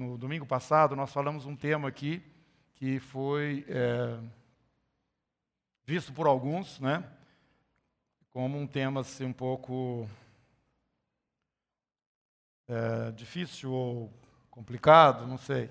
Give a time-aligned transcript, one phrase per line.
[0.00, 2.22] no domingo passado, nós falamos um tema aqui
[2.76, 4.18] que foi é,
[5.84, 7.04] visto por alguns, né,
[8.30, 10.08] como um tema assim, um pouco
[12.66, 14.10] é, difícil ou
[14.50, 15.70] complicado, não sei.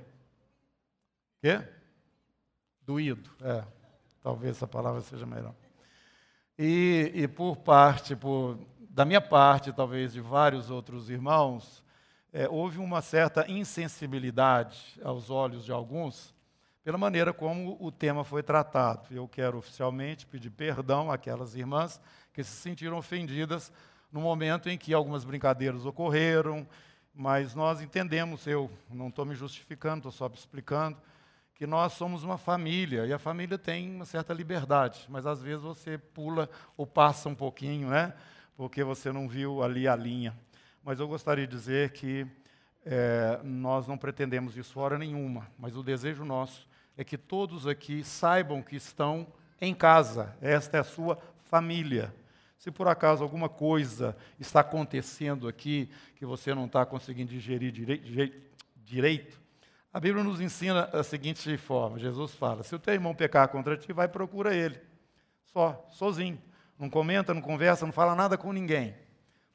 [1.42, 1.68] Quê?
[2.84, 3.66] Doído, é.
[4.22, 5.56] Talvez essa palavra seja melhor.
[6.56, 8.60] E, e por parte, por,
[8.92, 11.84] da minha parte, talvez de vários outros irmãos,
[12.32, 16.34] é, houve uma certa insensibilidade aos olhos de alguns
[16.84, 19.08] pela maneira como o tema foi tratado.
[19.12, 22.02] Eu quero oficialmente pedir perdão àquelas irmãs
[22.34, 23.72] que se sentiram ofendidas
[24.12, 26.68] no momento em que algumas brincadeiras ocorreram,
[27.14, 30.98] mas nós entendemos, eu não estou me justificando, estou só explicando,
[31.54, 35.62] que nós somos uma família e a família tem uma certa liberdade, mas às vezes
[35.62, 38.14] você pula ou passa um pouquinho, né?
[38.56, 40.36] Porque você não viu ali a linha.
[40.84, 42.26] Mas eu gostaria de dizer que
[42.86, 48.04] é, nós não pretendemos isso hora nenhuma, mas o desejo nosso é que todos aqui
[48.04, 49.28] saibam que estão
[49.62, 51.18] em casa, esta é a sua
[51.50, 52.14] família.
[52.58, 57.72] Se por acaso alguma coisa está acontecendo aqui que você não está conseguindo digerir
[58.76, 59.40] direito,
[59.92, 63.78] a Bíblia nos ensina a seguinte forma: Jesus fala, se o teu irmão pecar contra
[63.78, 64.80] ti, vai procura ele,
[65.46, 66.40] só, sozinho.
[66.78, 68.96] Não comenta, não conversa, não fala nada com ninguém.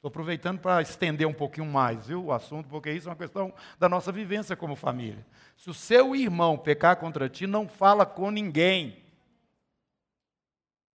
[0.05, 3.55] Estou aproveitando para estender um pouquinho mais viu, o assunto, porque isso é uma questão
[3.79, 5.27] da nossa vivência como família.
[5.57, 9.03] Se o seu irmão pecar contra ti, não fala com ninguém.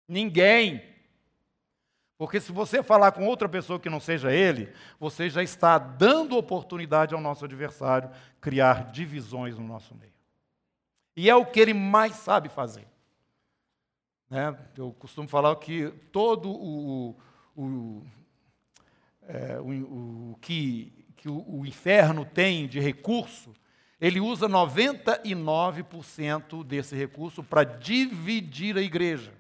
[0.05, 0.83] Ninguém.
[2.17, 6.35] Porque se você falar com outra pessoa que não seja ele, você já está dando
[6.35, 10.11] oportunidade ao nosso adversário criar divisões no nosso meio.
[11.15, 12.85] E é o que ele mais sabe fazer.
[14.29, 14.53] Né?
[14.75, 17.15] Eu costumo falar que todo o,
[17.55, 18.05] o,
[19.27, 23.53] é, o, o que, que o, o inferno tem de recurso,
[23.99, 29.33] ele usa 99% desse recurso para dividir a igreja.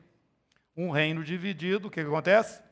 [0.75, 2.63] Um reino dividido, o que, que acontece?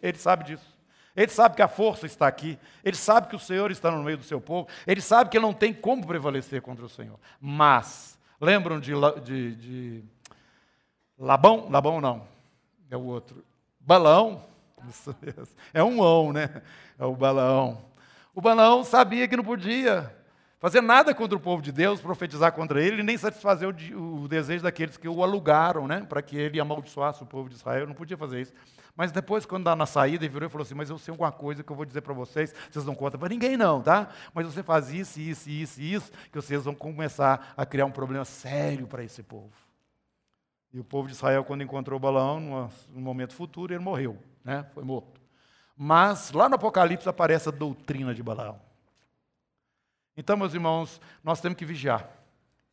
[0.00, 0.72] Ele sabe disso.
[1.16, 2.58] Ele sabe que a força está aqui.
[2.84, 4.68] Ele sabe que o Senhor está no meio do seu povo.
[4.86, 7.18] Ele sabe que não tem como prevalecer contra o Senhor.
[7.40, 8.92] Mas, lembram de,
[9.22, 10.04] de, de
[11.18, 11.68] Labão?
[11.70, 12.26] Labão não.
[12.90, 13.44] É o outro.
[13.78, 14.53] Balão.
[14.90, 15.54] Isso mesmo.
[15.72, 16.62] É um ão, né?
[16.98, 17.84] É o Balaão.
[18.34, 20.14] O Balaão sabia que não podia
[20.58, 24.62] fazer nada contra o povo de Deus, profetizar contra ele, nem satisfazer o, o desejo
[24.62, 26.04] daqueles que o alugaram, né?
[26.08, 27.86] Para que ele amaldiçoasse o povo de Israel.
[27.86, 28.52] Não podia fazer isso.
[28.96, 31.32] Mas depois, quando dá na saída, ele virou e falou assim: Mas eu sei alguma
[31.32, 34.08] coisa que eu vou dizer para vocês, vocês não contam para ninguém, não, tá?
[34.32, 38.24] Mas você faz isso, isso, isso, isso, que vocês vão começar a criar um problema
[38.24, 39.63] sério para esse povo.
[40.74, 44.66] E o povo de Israel, quando encontrou Balaão, num momento futuro, ele morreu, né?
[44.74, 45.20] foi morto.
[45.76, 48.60] Mas lá no Apocalipse aparece a doutrina de Balaão.
[50.16, 52.10] Então, meus irmãos, nós temos que vigiar.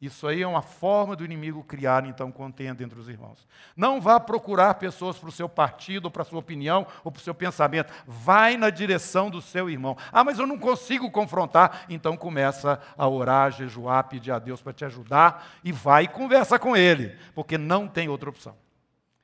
[0.01, 3.47] Isso aí é uma forma do inimigo criar, então, contenda entre os irmãos.
[3.77, 7.19] Não vá procurar pessoas para o seu partido, ou para a sua opinião, ou para
[7.19, 7.93] o seu pensamento.
[8.07, 9.95] Vai na direção do seu irmão.
[10.11, 11.85] Ah, mas eu não consigo confrontar.
[11.87, 16.57] Então começa a orar, jejuar, pedir a Deus para te ajudar e vai e conversa
[16.57, 18.55] com ele, porque não tem outra opção.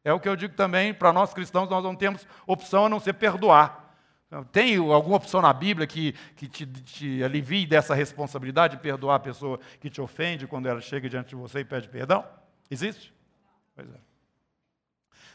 [0.03, 2.99] É o que eu digo também, para nós cristãos, nós não temos opção a não
[2.99, 3.86] ser perdoar.
[4.51, 9.19] Tem alguma opção na Bíblia que, que te, te, alivie dessa responsabilidade de perdoar a
[9.19, 12.25] pessoa que te ofende quando ela chega diante de você e pede perdão?
[12.69, 13.13] Existe?
[13.73, 14.07] Pois é.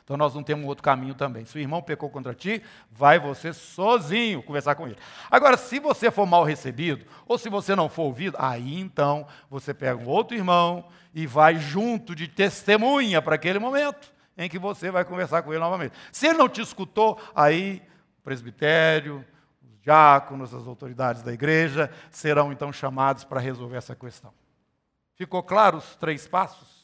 [0.05, 1.47] Então nós não temos outro caminho também.
[1.47, 4.99] Se o irmão pecou contra ti, vai você sozinho conversar com ele.
[5.31, 9.73] Agora, se você for mal recebido, ou se você não for ouvido, aí então você
[9.73, 14.91] pega um outro irmão e vai junto de testemunha para aquele momento em que você
[14.91, 15.95] vai conversar com ele novamente.
[16.11, 17.81] Se ele não te escutou, aí
[18.23, 19.25] presbitério,
[19.63, 24.33] os diáconos, as autoridades da igreja serão então chamados para resolver essa questão.
[25.15, 26.83] Ficou claro os três passos?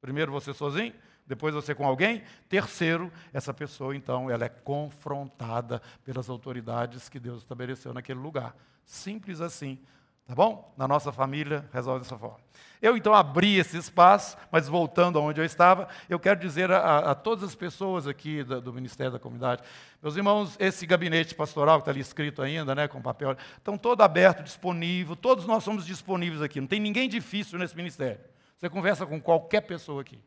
[0.00, 0.94] Primeiro você sozinho,
[1.26, 7.42] depois você com alguém, terceiro, essa pessoa então ela é confrontada pelas autoridades que Deus
[7.42, 8.54] estabeleceu naquele lugar.
[8.84, 9.78] Simples assim.
[10.26, 10.72] Tá bom?
[10.76, 12.38] Na nossa família, resolve dessa forma.
[12.80, 17.14] Eu então abri esse espaço, mas voltando aonde eu estava, eu quero dizer a, a
[17.14, 19.62] todas as pessoas aqui do, Ministério da Comunidade,
[20.02, 24.02] meus irmãos, esse gabinete pastoral que está ali escrito ainda, né, com papel, estão todo
[24.02, 28.20] aberto, disponível, todos nós somos disponíveis aqui, não tem ninguém difícil nesse ministério.
[28.58, 30.18] Você conversa com qualquer pessoa aqui,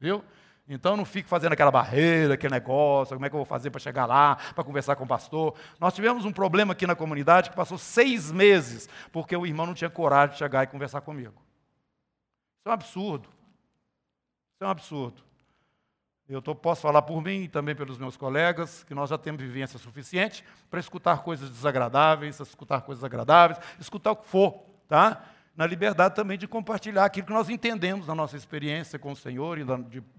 [0.00, 0.24] viu?
[0.68, 3.80] Então não fique fazendo aquela barreira, aquele negócio, como é que eu vou fazer para
[3.80, 5.54] chegar lá, para conversar com o pastor.
[5.78, 9.74] Nós tivemos um problema aqui na comunidade que passou seis meses, porque o irmão não
[9.74, 11.34] tinha coragem de chegar e conversar comigo.
[12.58, 13.28] Isso é um absurdo.
[13.28, 15.22] Isso é um absurdo.
[16.28, 19.40] Eu tô, posso falar por mim e também pelos meus colegas, que nós já temos
[19.40, 25.22] vivência suficiente para escutar coisas desagradáveis, escutar coisas agradáveis, escutar o que for, tá?
[25.56, 29.58] Na liberdade também de compartilhar aquilo que nós entendemos na nossa experiência com o Senhor
[29.58, 29.64] e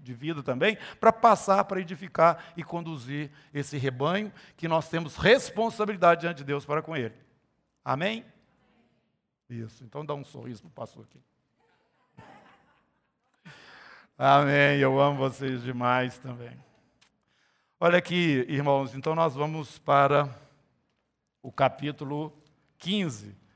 [0.00, 6.22] de, vida também, para passar, para edificar e conduzir esse rebanho que nós temos responsabilidade
[6.22, 7.14] diante de Deus para com ele.
[7.84, 8.24] Amém?
[9.48, 11.20] Isso, então dá um sorriso para o pastor aqui.
[14.18, 14.80] Amém.
[14.80, 16.58] Eu amo vocês demais também.
[17.78, 20.28] Olha aqui, irmãos, então nós vamos para
[21.40, 22.36] o capítulo
[22.78, 23.47] 15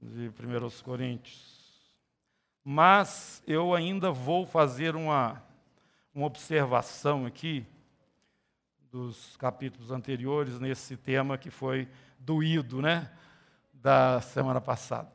[0.00, 1.56] de 1 Coríntios.
[2.64, 5.42] Mas eu ainda vou fazer uma,
[6.14, 7.64] uma observação aqui
[8.90, 11.88] dos capítulos anteriores nesse tema que foi
[12.18, 13.10] doído, né?
[13.72, 15.12] Da semana passada.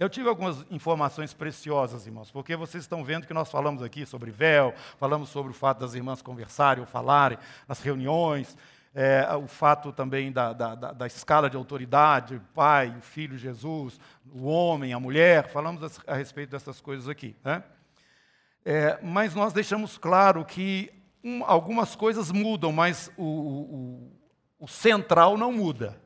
[0.00, 4.30] Eu tive algumas informações preciosas, irmãos, porque vocês estão vendo que nós falamos aqui sobre
[4.30, 7.36] véu, falamos sobre o fato das irmãs conversarem ou falarem
[7.68, 8.56] nas reuniões,
[8.94, 14.00] é, o fato também da, da, da, escala de autoridade, pai, o filho Jesus,
[14.32, 17.36] o homem, a mulher, falamos a, respeito dessas coisas aqui.
[17.44, 17.62] Né?
[18.64, 20.92] É, mas nós deixamos claro que
[21.22, 24.12] um, algumas coisas mudam, mas o, o,
[24.58, 26.00] o central não muda.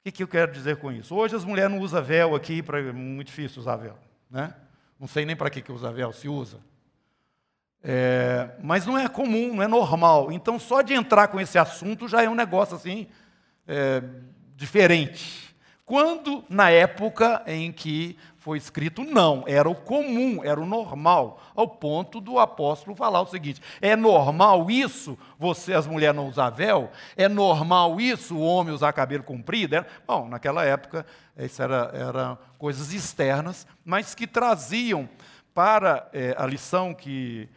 [0.00, 1.14] O que, que eu quero dizer com isso?
[1.14, 3.98] Hoje as mulheres não usam véu aqui, pra, é muito difícil usar véu.
[4.30, 4.54] Né?
[4.98, 6.60] Não sei nem para que, que usa véu, se usa.
[7.82, 10.32] É, mas não é comum, não é normal.
[10.32, 13.06] Então, só de entrar com esse assunto já é um negócio assim,
[13.66, 14.02] é,
[14.56, 15.54] diferente.
[15.88, 21.66] Quando, na época em que foi escrito não, era o comum, era o normal, ao
[21.66, 26.90] ponto do apóstolo falar o seguinte: é normal isso, você, as mulheres não usar véu?
[27.16, 29.84] É normal isso, o homem usar cabelo comprido?
[30.06, 31.06] Bom, naquela época,
[31.38, 35.08] isso era, era coisas externas, mas que traziam
[35.54, 37.48] para é, a lição que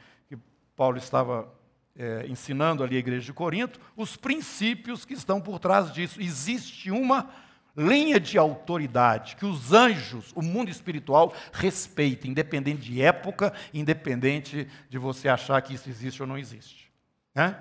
[0.76, 1.52] Paulo estava
[1.96, 6.22] é, ensinando ali à igreja de Corinto, os princípios que estão por trás disso.
[6.22, 7.30] Existe uma
[7.76, 14.98] linha de autoridade que os anjos, o mundo espiritual, respeitem, independente de época, independente de
[14.98, 16.92] você achar que isso existe ou não existe.
[17.34, 17.56] Né?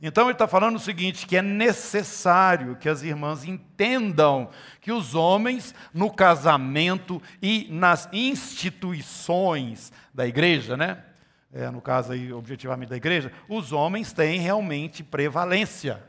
[0.00, 4.50] Então ele está falando o seguinte: que é necessário que as irmãs entendam
[4.80, 11.04] que os homens, no casamento e nas instituições da igreja, né?
[11.52, 16.02] É, no caso aí, objetivamente da igreja, os homens têm realmente prevalência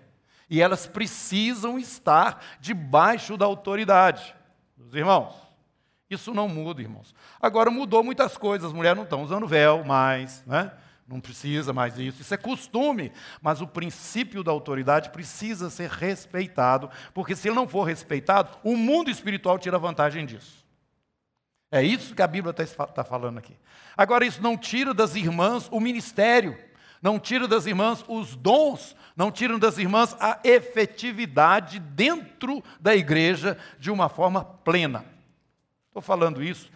[0.49, 4.33] e elas precisam estar debaixo da autoridade
[4.77, 5.35] dos irmãos.
[6.09, 7.13] Isso não muda, irmãos.
[7.41, 10.71] Agora mudou muitas coisas, as mulheres não estão usando véu mais, né?
[11.05, 13.11] Não precisa mais disso, isso é costume,
[13.41, 18.77] mas o princípio da autoridade precisa ser respeitado, porque se ele não for respeitado, o
[18.77, 20.62] mundo espiritual tira vantagem disso.
[21.73, 23.55] É isso que a Bíblia está tá falando aqui.
[23.97, 26.57] Agora, isso não tira das irmãs o ministério
[27.03, 33.57] não tiram das irmãs os dons, não tiram das irmãs a efetividade dentro da igreja
[33.77, 35.03] de uma forma plena.
[35.89, 36.71] Estou falando isso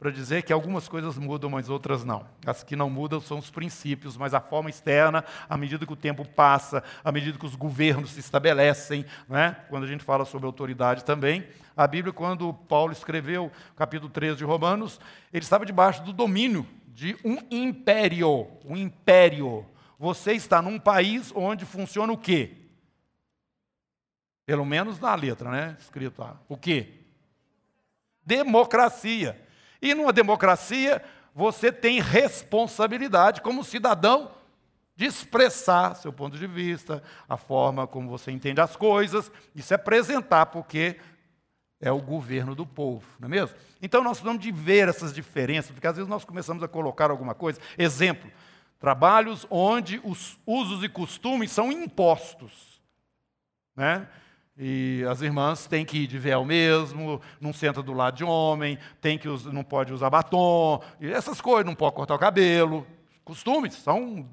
[0.00, 2.26] para dizer que algumas coisas mudam, mas outras não.
[2.46, 5.96] As que não mudam são os princípios, mas a forma externa, à medida que o
[5.96, 9.58] tempo passa, à medida que os governos se estabelecem, né?
[9.68, 14.44] quando a gente fala sobre autoridade também, a Bíblia, quando Paulo escreveu capítulo 13 de
[14.44, 14.98] Romanos,
[15.30, 19.66] ele estava debaixo do domínio de um império, um império.
[19.98, 22.56] Você está num país onde funciona o quê?
[24.46, 25.76] Pelo menos na letra, né?
[25.78, 26.40] Escrito lá.
[26.48, 26.88] O quê?
[28.24, 29.49] Democracia.
[29.80, 31.02] E numa democracia,
[31.34, 34.30] você tem responsabilidade como cidadão
[34.94, 39.72] de expressar seu ponto de vista, a forma como você entende as coisas, e se
[39.72, 40.98] apresentar, porque
[41.80, 43.56] é o governo do povo, não é mesmo?
[43.80, 47.34] Então nós precisamos de ver essas diferenças, porque às vezes nós começamos a colocar alguma
[47.34, 47.58] coisa.
[47.78, 48.30] Exemplo,
[48.78, 52.82] trabalhos onde os usos e costumes são impostos.
[53.74, 54.06] Né?
[54.62, 58.78] E as irmãs têm que ir de véu mesmo, não senta do lado de homem,
[59.00, 62.86] tem que não pode usar batom, essas coisas, não pode cortar o cabelo.
[63.24, 64.28] Costumes são,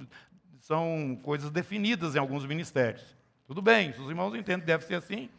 [0.60, 3.16] são coisas definidas em alguns ministérios.
[3.46, 5.30] Tudo bem, os irmãos entendem que deve ser assim,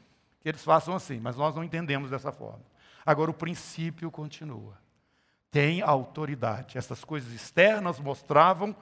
[0.41, 2.65] que eles façam assim, mas nós não entendemos dessa forma.
[3.05, 4.79] Agora, o princípio continua.
[5.51, 6.79] Tem autoridade.
[6.79, 8.75] Essas coisas externas mostravam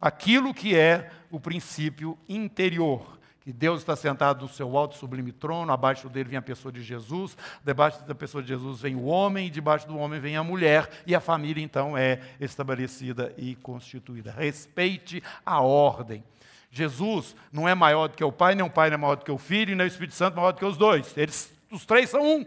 [0.00, 3.19] aquilo que é o princípio interior.
[3.42, 6.82] Que Deus está sentado no seu alto sublime trono, abaixo dele vem a pessoa de
[6.82, 10.44] Jesus, debaixo da pessoa de Jesus vem o homem, e debaixo do homem vem a
[10.44, 14.30] mulher, e a família então é estabelecida e constituída.
[14.30, 16.22] Respeite a ordem.
[16.70, 19.24] Jesus não é maior do que o Pai, nem o Pai não é maior do
[19.24, 21.16] que o Filho, nem o Espírito Santo é maior do que os dois.
[21.16, 22.46] Eles, os três são um.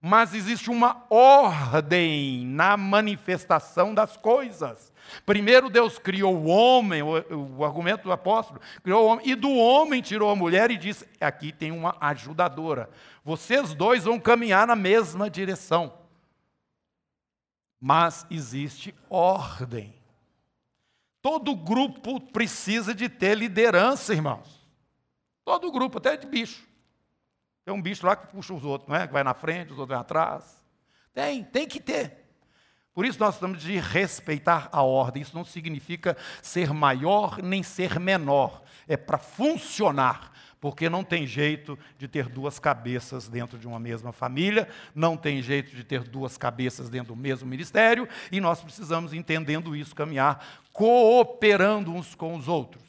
[0.00, 4.92] mas existe uma ordem na manifestação das coisas.
[5.24, 9.50] Primeiro Deus criou o homem, o, o, argumento do apóstolo, criou o homem, e do
[9.50, 12.90] homem tirou a mulher e disse: aqui tem uma ajudadora.
[13.24, 15.92] Vocês dois vão caminhar na mesma direção.
[17.80, 19.94] Mas existe ordem.
[21.20, 24.64] Todo grupo precisa de ter liderança, irmãos.
[25.44, 26.66] Todo grupo, até de bicho.
[27.64, 29.06] Tem um bicho lá que puxa os outros, não é?
[29.06, 30.64] Que vai na frente, os outros vão atrás.
[31.12, 32.25] Tem, tem que ter.
[32.96, 35.20] Por isso nós temos de respeitar a ordem.
[35.20, 38.62] Isso não significa ser maior nem ser menor.
[38.88, 40.32] É para funcionar.
[40.58, 45.42] Porque não tem jeito de ter duas cabeças dentro de uma mesma família, não tem
[45.42, 50.62] jeito de ter duas cabeças dentro do mesmo ministério, e nós precisamos, entendendo isso, caminhar
[50.72, 52.82] cooperando uns com os outros.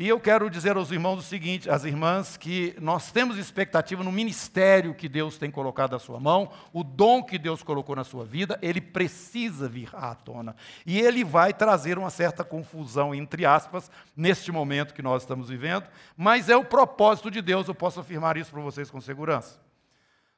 [0.00, 4.10] E eu quero dizer aos irmãos o seguinte, às irmãs, que nós temos expectativa no
[4.10, 8.24] ministério que Deus tem colocado à sua mão, o dom que Deus colocou na sua
[8.24, 10.56] vida, ele precisa vir à tona.
[10.86, 15.84] E ele vai trazer uma certa confusão, entre aspas, neste momento que nós estamos vivendo,
[16.16, 19.60] mas é o propósito de Deus, eu posso afirmar isso para vocês com segurança.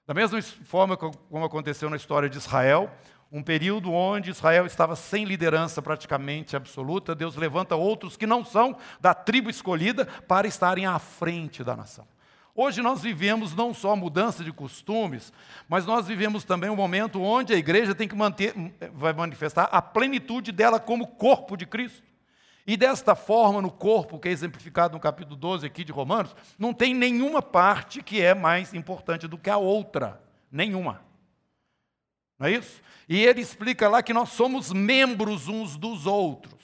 [0.05, 2.91] Da mesma forma como aconteceu na história de Israel,
[3.33, 8.77] um período onde Israel estava sem liderança praticamente absoluta, Deus levanta outros que não são
[9.01, 12.07] da tribo escolhida para estarem à frente da nação.
[12.55, 15.33] Hoje nós vivemos não só mudança de costumes,
[15.67, 18.53] mas nós vivemos também um momento onde a igreja tem que manter,
[18.93, 22.03] vai manifestar a plenitude dela como corpo de Cristo.
[22.67, 26.75] E desta forma, no corpo, que é exemplificado no capítulo 12 aqui de Romanos, não
[26.75, 30.21] tem nenhuma parte que é mais importante do que a outra.
[30.51, 31.12] Nenhuma.
[32.43, 32.83] Não é isso?
[33.09, 36.61] E ele explica lá que nós somos membros uns dos outros.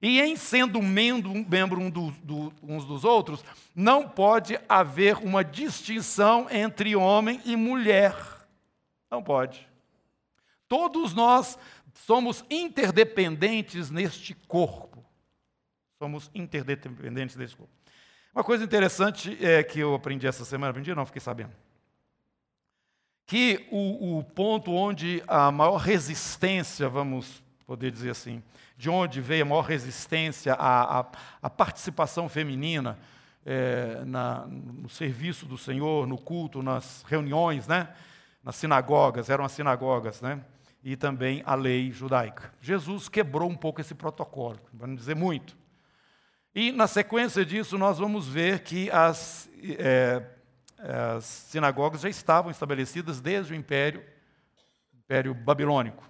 [0.00, 3.44] E em sendo membro, membro um do, do, uns dos outros,
[3.74, 8.16] não pode haver uma distinção entre homem e mulher.
[9.10, 9.68] Não pode.
[10.68, 11.58] Todos nós
[12.06, 15.04] somos interdependentes neste corpo.
[15.98, 17.72] Somos interdependentes neste corpo.
[18.32, 21.52] Uma coisa interessante é que eu aprendi essa semana, aprendi não, fiquei sabendo
[23.26, 28.42] que o, o ponto onde a maior resistência, vamos poder dizer assim,
[28.76, 31.06] de onde veio a maior resistência à, à,
[31.40, 32.98] à participação feminina
[33.44, 37.88] é, na, no serviço do Senhor, no culto, nas reuniões, né?
[38.42, 40.40] nas sinagogas, eram as sinagogas, né?
[40.82, 42.52] e também a lei judaica.
[42.60, 45.56] Jesus quebrou um pouco esse protocolo, para não dizer muito.
[46.54, 49.48] E na sequência disso, nós vamos ver que as
[49.78, 50.22] é,
[50.82, 54.04] as sinagogas já estavam estabelecidas desde o Império,
[54.92, 56.08] Império Babilônico.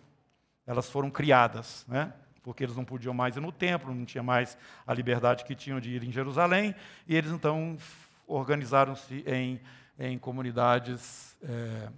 [0.67, 2.13] Elas foram criadas, né?
[2.43, 5.79] porque eles não podiam mais ir no templo, não tinha mais a liberdade que tinham
[5.79, 6.75] de ir em Jerusalém,
[7.07, 7.77] e eles então
[8.27, 9.61] organizaram-se em,
[9.99, 11.89] em comunidades é,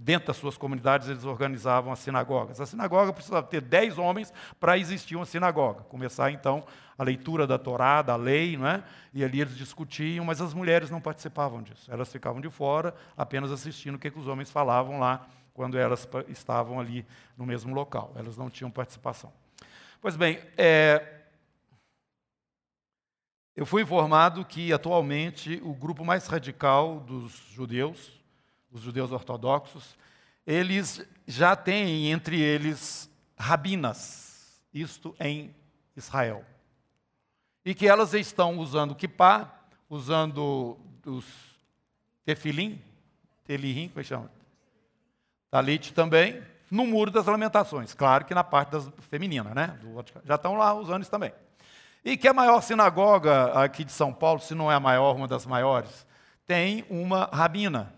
[0.00, 2.60] dentro das suas comunidades, eles organizavam as sinagogas.
[2.60, 5.84] A sinagoga precisava ter dez homens para existir uma sinagoga.
[5.84, 6.64] Começar, então,
[6.98, 8.82] a leitura da Torá, da lei, não é?
[9.12, 11.90] e ali eles discutiam, mas as mulheres não participavam disso.
[11.90, 16.06] Elas ficavam de fora, apenas assistindo o que, que os homens falavam lá, quando elas
[16.28, 18.12] estavam ali no mesmo local.
[18.16, 19.32] Elas não tinham participação.
[20.02, 21.16] Pois bem, é,
[23.56, 28.15] eu fui informado que, atualmente, o grupo mais radical dos judeus,
[28.76, 29.96] os judeus ortodoxos,
[30.46, 35.54] eles já têm entre eles rabinas, isto em
[35.96, 36.44] Israel.
[37.64, 39.50] E que elas estão usando kippah,
[39.88, 41.24] usando os
[42.24, 42.80] tefilim,
[43.44, 44.30] telihim, como é que chama?
[45.50, 47.94] Talit também, no Muro das Lamentações.
[47.94, 49.78] Claro que na parte das, feminina, né?
[50.24, 51.32] já estão lá usando isso também.
[52.04, 55.26] E que a maior sinagoga aqui de São Paulo, se não é a maior, uma
[55.26, 56.06] das maiores,
[56.46, 57.92] tem uma rabina,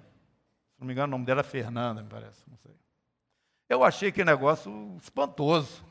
[0.79, 2.41] se não me engano, o nome dela é Fernanda, me parece.
[2.49, 2.71] Não sei.
[3.69, 5.83] Eu achei que negócio espantoso.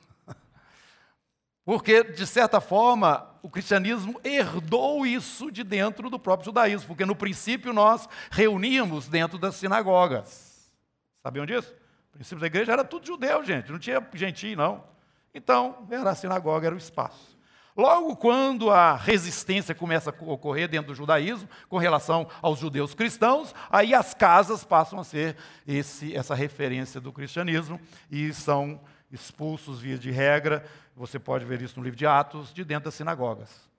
[1.66, 7.18] Porque, de certa forma, o cristianismo herdou isso de dentro do próprio judaísmo, porque no
[7.18, 10.72] princípio nós reuníamos dentro das sinagogas.
[11.22, 11.76] Sabiam disso?
[12.08, 14.86] O princípio da igreja era tudo judeu, gente, não tinha gentil, não.
[15.34, 17.37] Então, era a sinagoga, era o espaço.
[17.78, 23.54] Logo quando a resistência começa a ocorrer dentro do judaísmo, com relação aos judeus cristãos,
[23.70, 27.80] aí as casas passam a ser esse, essa referência do cristianismo
[28.10, 28.82] e são
[29.12, 30.66] expulsos, via de regra,
[30.96, 33.70] você pode ver isso no livro de Atos, de dentro das sinagogas.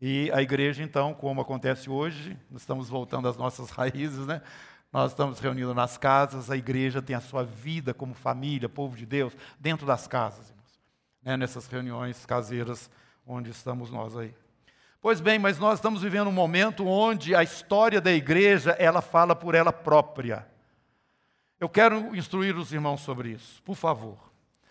[0.00, 4.40] E a igreja, então, como acontece hoje, estamos voltando às nossas raízes, né?
[4.90, 9.04] Nós estamos reunidos nas casas, a igreja tem a sua vida como família, povo de
[9.04, 10.80] Deus, dentro das casas, irmãos,
[11.22, 11.36] né?
[11.36, 12.88] nessas reuniões caseiras
[13.26, 14.34] onde estamos nós aí.
[15.00, 19.36] Pois bem, mas nós estamos vivendo um momento onde a história da igreja, ela fala
[19.36, 20.46] por ela própria.
[21.60, 24.18] Eu quero instruir os irmãos sobre isso, por favor.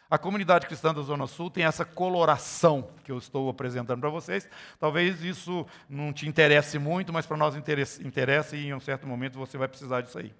[0.10, 4.48] A comunidade cristã da Zona Sul tem essa coloração que eu estou apresentando para vocês.
[4.80, 9.40] Talvez isso não te interesse muito, mas para nós interessa e em um certo momento
[9.40, 10.32] você vai precisar disso aí.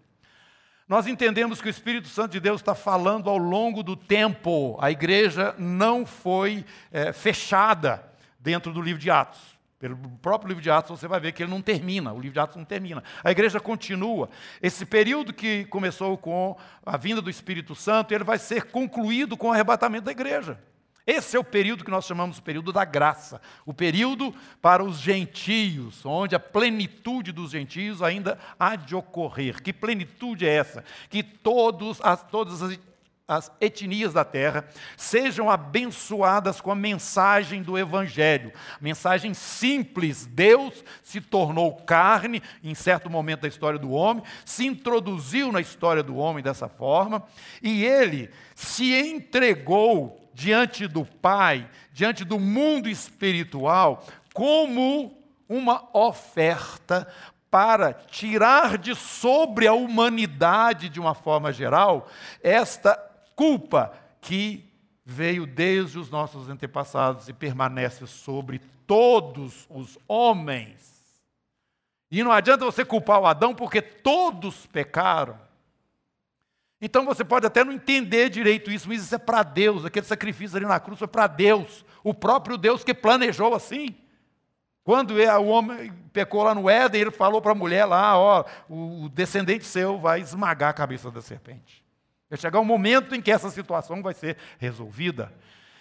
[0.88, 4.78] Nós entendemos que o Espírito Santo de Deus está falando ao longo do tempo.
[4.82, 8.04] A igreja não foi é, fechada
[8.40, 9.54] dentro do livro de Atos.
[9.80, 12.40] Pelo próprio livro de Atos você vai ver que ele não termina, o livro de
[12.40, 13.04] Atos não termina.
[13.24, 14.30] A igreja continua.
[14.62, 19.48] Esse período que começou com a vinda do Espírito Santo, ele vai ser concluído com
[19.48, 20.58] o arrebatamento da igreja.
[21.06, 25.00] Esse é o período que nós chamamos de período da graça, o período para os
[25.00, 29.62] gentios, onde a plenitude dos gentios ainda há de ocorrer.
[29.62, 30.84] Que plenitude é essa?
[31.10, 32.80] Que todos, as, todas as,
[33.28, 38.54] as etnias da terra sejam abençoadas com a mensagem do Evangelho.
[38.80, 45.52] Mensagem simples: Deus se tornou carne em certo momento da história do homem, se introduziu
[45.52, 47.24] na história do homem dessa forma,
[47.62, 55.16] e ele se entregou diante do Pai, diante do mundo espiritual, como
[55.48, 57.08] uma oferta
[57.52, 62.08] para tirar de sobre a humanidade, de uma forma geral,
[62.42, 62.96] esta
[63.36, 64.68] culpa que
[65.06, 70.94] veio desde os nossos antepassados e permanece sobre todos os homens.
[72.10, 75.38] E não adianta você culpar o Adão, porque todos pecaram.
[76.86, 79.86] Então você pode até não entender direito isso, mas isso é para Deus.
[79.86, 81.86] Aquele sacrifício ali na cruz foi para Deus.
[82.04, 83.96] O próprio Deus que planejou assim.
[84.84, 89.08] Quando o homem pecou lá no Éden, ele falou para a mulher lá: ó, o
[89.08, 91.82] descendente seu vai esmagar a cabeça da serpente.
[92.30, 95.32] Vai chegar um momento em que essa situação vai ser resolvida.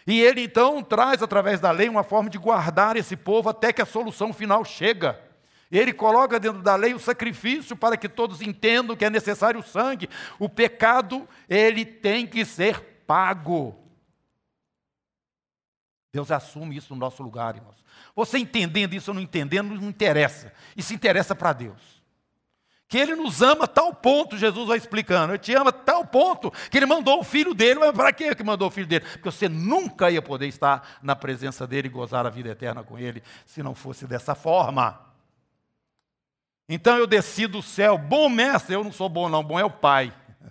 [0.06, 3.82] E ele então traz através da lei uma forma de guardar esse povo até que
[3.82, 5.18] a solução final chega.
[5.72, 9.62] Ele coloca dentro da lei o sacrifício para que todos entendam que é necessário o
[9.62, 10.08] sangue.
[10.38, 13.74] O pecado, ele tem que ser pago.
[16.12, 17.82] Deus assume isso no nosso lugar, irmãos.
[18.14, 20.52] Você entendendo isso ou não entendendo, não interessa.
[20.76, 22.02] Isso interessa para Deus.
[22.86, 25.32] Que Ele nos ama a tal ponto, Jesus vai explicando.
[25.32, 27.80] Ele te ama a tal ponto que Ele mandou o filho dele.
[27.80, 29.06] Mas para que Ele mandou o filho dele?
[29.06, 32.98] Porque você nunca ia poder estar na presença dele e gozar a vida eterna com
[32.98, 35.11] Ele se não fosse dessa forma.
[36.74, 39.70] Então eu desci do céu, bom mestre, eu não sou bom não, bom é o
[39.70, 40.10] Pai.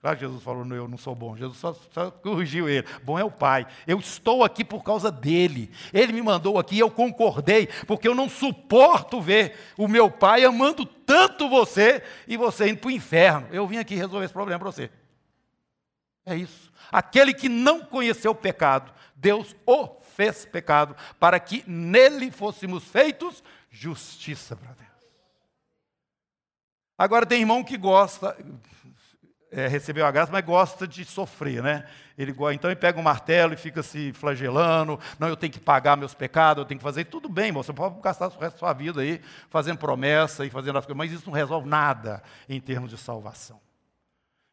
[0.00, 1.36] Claro Jesus falou, não, eu não sou bom.
[1.36, 2.84] Jesus só, só, corrigiu ele.
[3.04, 3.64] Bom é o Pai.
[3.86, 5.70] Eu estou aqui por causa dele.
[5.92, 10.44] Ele me mandou aqui e eu concordei, porque eu não suporto ver o meu Pai
[10.44, 13.46] amando tanto você e você indo para o inferno.
[13.52, 14.90] Eu vim aqui resolver esse problema para você.
[16.26, 16.72] É isso.
[16.90, 19.86] Aquele que não conheceu o pecado, Deus o
[20.16, 24.83] fez pecado, para que nele fôssemos feitos justiça para Deus.
[26.96, 28.36] Agora tem irmão que gosta,
[29.50, 31.86] é, recebeu a graça, mas gosta de sofrer, né?
[32.16, 35.96] Ele, então ele pega um martelo e fica se flagelando, não, eu tenho que pagar
[35.96, 38.58] meus pecados, eu tenho que fazer, tudo bem, irmão, você pode gastar o resto da
[38.58, 42.60] sua vida aí, fazendo promessa e fazendo as coisas, mas isso não resolve nada em
[42.60, 43.60] termos de salvação.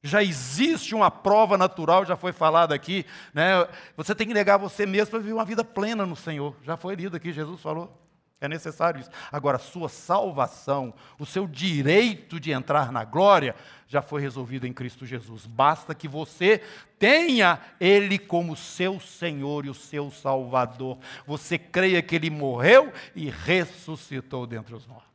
[0.03, 3.67] Já existe uma prova natural, já foi falado aqui, né?
[3.95, 6.55] Você tem que negar você mesmo para viver uma vida plena no Senhor.
[6.63, 7.95] Já foi lido aqui, Jesus falou.
[8.41, 9.11] É necessário isso.
[9.31, 13.55] Agora, a sua salvação, o seu direito de entrar na glória,
[13.87, 15.45] já foi resolvido em Cristo Jesus.
[15.45, 16.57] Basta que você
[16.97, 20.97] tenha Ele como seu Senhor e o seu Salvador.
[21.27, 25.11] Você creia que Ele morreu e ressuscitou dentre os mortos.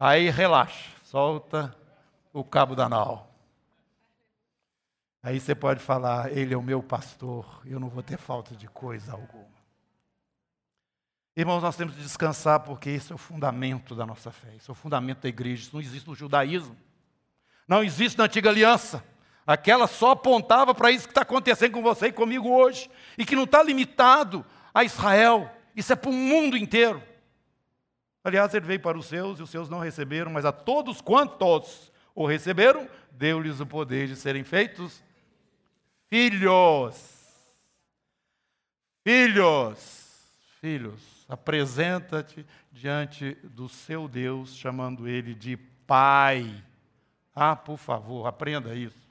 [0.00, 1.76] Aí relaxa, solta
[2.32, 3.30] o cabo da nau.
[5.22, 8.66] Aí você pode falar: Ele é o meu pastor, eu não vou ter falta de
[8.66, 9.53] coisa alguma.
[11.36, 14.72] Irmãos, nós temos que descansar porque esse é o fundamento da nossa fé, esse é
[14.72, 15.62] o fundamento da igreja.
[15.62, 16.76] Isso não existe no judaísmo,
[17.66, 19.04] não existe na antiga aliança.
[19.44, 23.34] Aquela só apontava para isso que está acontecendo com você e comigo hoje, e que
[23.34, 27.02] não está limitado a Israel, isso é para o mundo inteiro.
[28.22, 31.92] Aliás, ele veio para os seus e os seus não receberam, mas a todos quantos
[32.14, 35.02] o receberam, deu-lhes o poder de serem feitos
[36.08, 36.96] filhos.
[39.02, 40.04] Filhos.
[40.60, 45.56] Filhos apresenta-te diante do seu Deus, chamando ele de
[45.86, 46.62] Pai.
[47.34, 49.04] Ah, por favor, aprenda isso.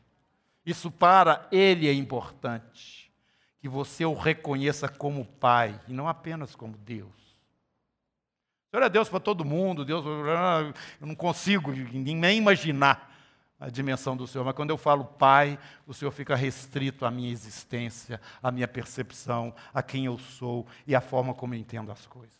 [0.66, 3.12] Isso para ele é importante.
[3.60, 7.10] Que você o reconheça como Pai e não apenas como Deus.
[8.68, 13.13] O Senhor é Deus para todo mundo, Deus, eu não consigo nem imaginar
[13.64, 17.32] a dimensão do Senhor, mas quando eu falo Pai, o Senhor fica restrito à minha
[17.32, 22.06] existência, à minha percepção, a quem eu sou e à forma como eu entendo as
[22.06, 22.38] coisas.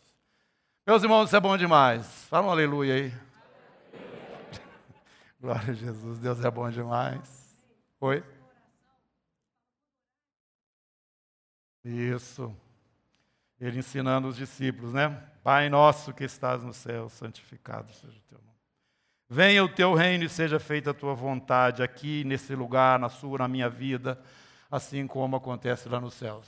[0.86, 2.06] Meus irmãos, isso é bom demais.
[2.24, 3.12] Fala um aleluia aí.
[5.40, 7.56] Glória a Jesus, Deus é bom demais.
[8.00, 8.22] Oi?
[11.82, 12.54] Isso.
[13.58, 15.08] Ele ensinando os discípulos, né?
[15.42, 18.53] Pai nosso que estás no céu, santificado seja o teu nome.
[19.28, 23.38] Venha o teu reino e seja feita a tua vontade aqui, nesse lugar, na sua,
[23.38, 24.20] na minha vida,
[24.70, 26.46] assim como acontece lá nos céus.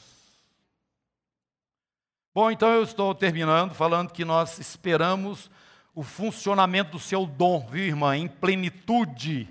[2.34, 5.50] Bom, então eu estou terminando falando que nós esperamos
[5.94, 9.48] o funcionamento do seu dom, viu, irmã, em plenitude,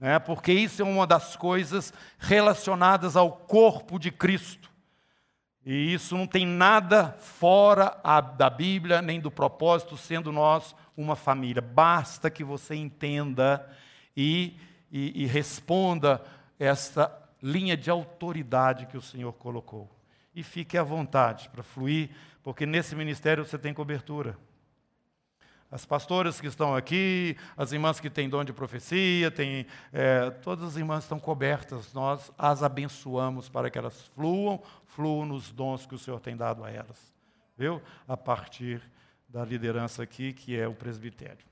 [0.00, 0.18] né?
[0.18, 4.68] porque isso é uma das coisas relacionadas ao corpo de Cristo.
[5.64, 7.96] E isso não tem nada fora
[8.36, 11.60] da Bíblia, nem do propósito, sendo nós uma família.
[11.60, 13.68] Basta que você entenda
[14.16, 14.56] e,
[14.90, 16.22] e, e responda
[16.58, 19.90] essa linha de autoridade que o Senhor colocou.
[20.34, 22.10] E fique à vontade para fluir,
[22.42, 24.38] porque nesse ministério você tem cobertura
[25.70, 30.64] as pastoras que estão aqui, as irmãs que têm dom de profecia, tem, é, todas
[30.64, 35.94] as irmãs estão cobertas, nós as abençoamos para que elas fluam, fluam nos dons que
[35.94, 37.12] o Senhor tem dado a elas,
[37.58, 37.82] viu?
[38.06, 38.80] A partir
[39.28, 41.44] da liderança aqui, que é o presbitério.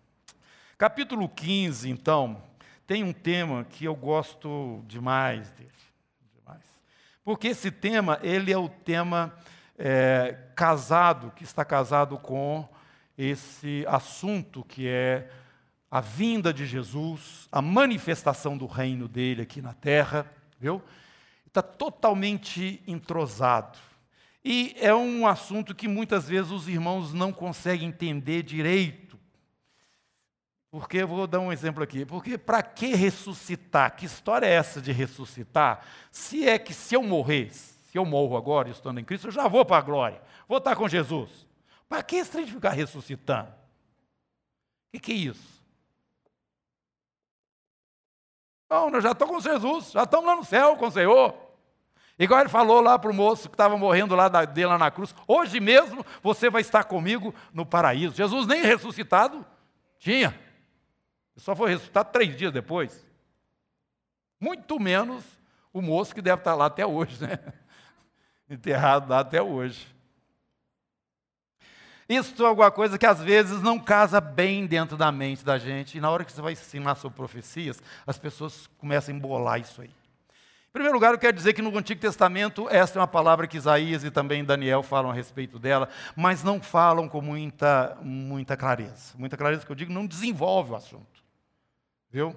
[0.78, 2.42] Capítulo 15, então,
[2.86, 5.70] tem um tema que eu gosto demais dele,
[6.36, 6.64] demais.
[7.24, 9.34] porque esse tema, ele é o tema
[9.78, 12.68] é, casado, que está casado com
[13.16, 15.30] esse assunto que é
[15.90, 20.26] a vinda de Jesus, a manifestação do reino dele aqui na terra,
[20.58, 20.82] viu?
[21.46, 23.78] Está totalmente entrosado.
[24.44, 29.18] E é um assunto que muitas vezes os irmãos não conseguem entender direito.
[30.70, 32.04] Porque eu vou dar um exemplo aqui.
[32.04, 33.96] Porque para que ressuscitar?
[33.96, 35.86] Que história é essa de ressuscitar?
[36.10, 39.48] Se é que se eu morrer, se eu morro agora estando em Cristo, eu já
[39.48, 40.20] vou para a glória.
[40.46, 41.46] Vou estar com Jesus.
[41.88, 43.48] Para que de ficar ressuscitando?
[43.50, 43.54] O
[44.92, 45.54] que, que é isso?
[48.68, 51.43] Não, nós já estamos com Jesus, já estamos lá no céu com o Senhor.
[52.18, 55.14] Igual ele falou lá para o moço que estava morrendo lá dele lá na cruz,
[55.26, 58.14] hoje mesmo você vai estar comigo no paraíso.
[58.14, 59.44] Jesus nem ressuscitado
[59.98, 60.38] tinha.
[61.36, 63.04] Só foi ressuscitado três dias depois.
[64.38, 65.24] Muito menos
[65.72, 67.38] o moço que deve estar lá até hoje, né?
[68.48, 69.92] Enterrado lá até hoje.
[72.08, 75.98] Isso é alguma coisa que às vezes não casa bem dentro da mente da gente.
[75.98, 79.80] E na hora que você vai ensinar sobre profecias, as pessoas começam a embolar isso
[79.80, 79.90] aí.
[80.74, 84.02] Primeiro lugar, eu quero dizer que no Antigo Testamento, essa é uma palavra que Isaías
[84.02, 89.14] e também Daniel falam a respeito dela, mas não falam com muita, muita clareza.
[89.16, 91.22] Muita clareza que eu digo, não desenvolve o assunto.
[92.10, 92.34] Viu?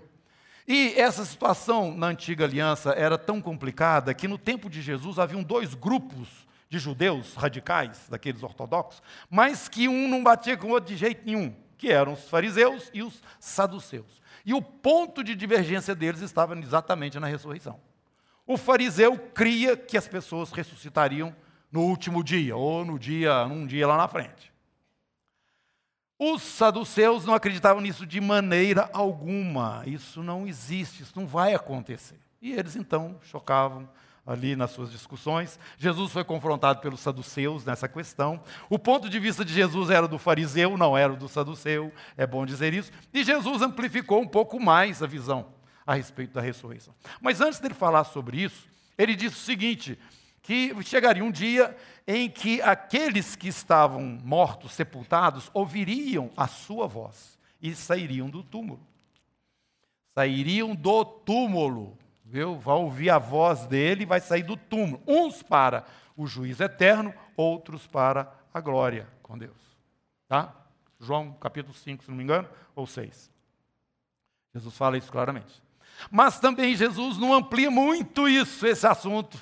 [0.67, 5.41] E essa situação na antiga aliança era tão complicada que no tempo de Jesus haviam
[5.41, 6.27] dois grupos
[6.69, 11.25] de judeus radicais, daqueles ortodoxos, mas que um não batia com o outro de jeito
[11.25, 14.21] nenhum, que eram os fariseus e os saduceus.
[14.45, 17.86] E o ponto de divergência deles estava exatamente na ressurreição.
[18.47, 21.35] O fariseu cria que as pessoas ressuscitariam
[21.69, 24.53] no último dia, ou no dia, num dia lá na frente.
[26.17, 29.83] Os saduceus não acreditavam nisso de maneira alguma.
[29.85, 32.17] Isso não existe, isso não vai acontecer.
[32.41, 33.87] E eles então chocavam
[34.25, 35.59] ali nas suas discussões.
[35.77, 38.41] Jesus foi confrontado pelos saduceus nessa questão.
[38.69, 42.45] O ponto de vista de Jesus era do fariseu, não era do saduceu, é bom
[42.45, 42.91] dizer isso.
[43.13, 45.56] E Jesus amplificou um pouco mais a visão
[45.87, 46.93] a respeito da ressurreição.
[47.19, 49.97] Mas antes dele falar sobre isso, ele disse o seguinte:
[50.41, 57.39] que chegaria um dia em que aqueles que estavam mortos, sepultados, ouviriam a sua voz
[57.61, 58.85] e sairiam do túmulo.
[60.13, 61.97] Sairiam do túmulo
[62.27, 62.59] viu?
[62.59, 65.01] Vai ouvir a voz dele e vai sair do túmulo.
[65.07, 69.57] Uns para o juízo eterno, outros para a glória com Deus.
[70.27, 70.53] Tá?
[70.99, 73.31] João capítulo 5, se não me engano, ou 6.
[74.53, 75.61] Jesus fala isso claramente.
[76.11, 79.37] Mas também Jesus não amplia muito isso, esse assunto.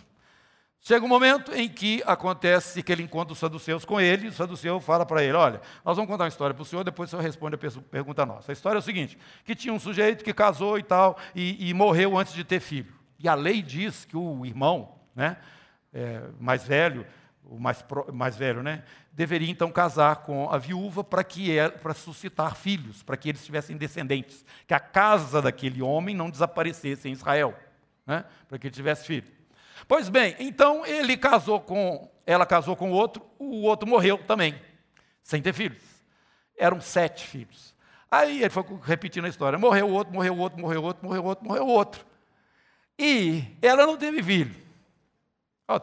[0.87, 4.31] Chega um momento em que acontece que ele encontra os saduceus com ele, e o
[4.31, 7.11] saduceu fala para ele: Olha, nós vamos contar uma história para o senhor, depois o
[7.11, 8.51] senhor responde a pergunta nossa.
[8.51, 11.73] A história é o seguinte: que tinha um sujeito que casou e tal, e, e
[11.73, 12.93] morreu antes de ter filho.
[13.17, 15.37] E a lei diz que o irmão, né,
[15.91, 17.03] é, mais velho,
[17.43, 18.83] o mais, pro, mais velho, né,
[19.15, 23.45] deveria então casar com a viúva para que é, para suscitar filhos, para que eles
[23.45, 27.57] tivessem descendentes, que a casa daquele homem não desaparecesse em Israel,
[28.05, 29.27] né, para que ele tivesse filho.
[29.87, 34.59] Pois bem, então ele casou com, ela casou com o outro, o outro morreu também,
[35.23, 35.83] sem ter filhos.
[36.57, 37.73] Eram sete filhos.
[38.11, 41.05] Aí ele foi repetindo a história: morreu o outro, morreu o outro, morreu o outro,
[41.05, 42.05] morreu o outro, morreu outro.
[42.97, 44.55] E ela não teve filho.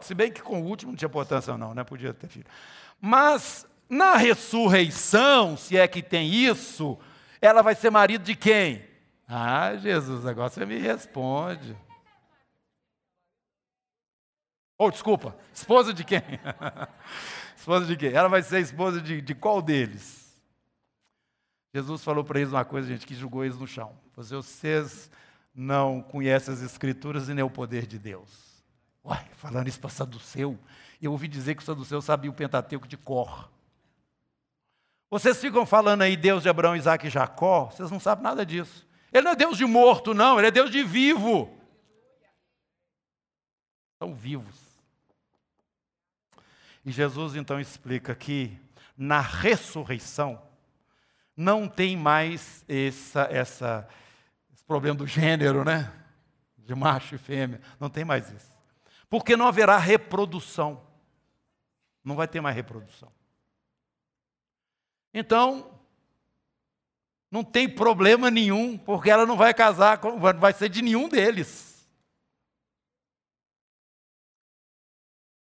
[0.01, 1.83] Se bem que com o último não tinha importância, não, né?
[1.83, 2.45] Podia ter filho.
[3.05, 6.97] Mas na ressurreição, se é que tem isso,
[7.41, 8.81] ela vai ser marido de quem?
[9.27, 11.75] Ah, Jesus, agora você me responde.
[14.77, 16.21] Ou, oh, desculpa, esposa de quem?
[17.57, 18.13] esposa de quem?
[18.13, 20.33] Ela vai ser esposa de, de qual deles?
[21.73, 23.99] Jesus falou para eles uma coisa, gente, que jogou eles no chão.
[24.15, 25.11] Vocês
[25.53, 28.63] não conhecem as Escrituras e nem o poder de Deus.
[29.03, 30.57] Uai, falando isso para Saduceu,
[31.05, 33.51] eu ouvi dizer que o Saduceu sabia o Pentateuco de cor.
[35.09, 38.87] Vocês ficam falando aí Deus de Abraão, Isaac e Jacó, vocês não sabem nada disso.
[39.11, 41.55] Ele não é Deus de morto, não, ele é Deus de vivo.
[43.99, 44.55] São vivos.
[46.83, 48.59] E Jesus então explica que
[48.97, 50.41] na ressurreição
[51.35, 53.87] não tem mais essa, essa,
[54.53, 55.91] esse problema do gênero, né?
[56.57, 57.61] De macho e fêmea.
[57.79, 58.51] Não tem mais isso.
[59.09, 60.81] Porque não haverá reprodução.
[62.03, 63.11] Não vai ter mais reprodução.
[65.13, 65.79] Então,
[67.31, 69.99] não tem problema nenhum, porque ela não vai casar,
[70.39, 71.73] vai ser de nenhum deles.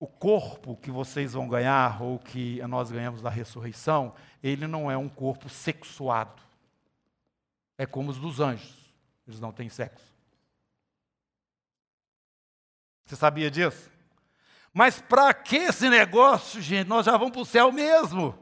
[0.01, 4.97] o corpo que vocês vão ganhar, ou que nós ganhamos da ressurreição, ele não é
[4.97, 6.43] um corpo sexuado.
[7.77, 8.75] É como os dos anjos.
[9.29, 10.11] Eles não têm sexo.
[13.05, 13.91] Você sabia disso?
[14.73, 16.87] Mas para que esse negócio, gente?
[16.87, 18.39] Nós já vamos para o céu mesmo.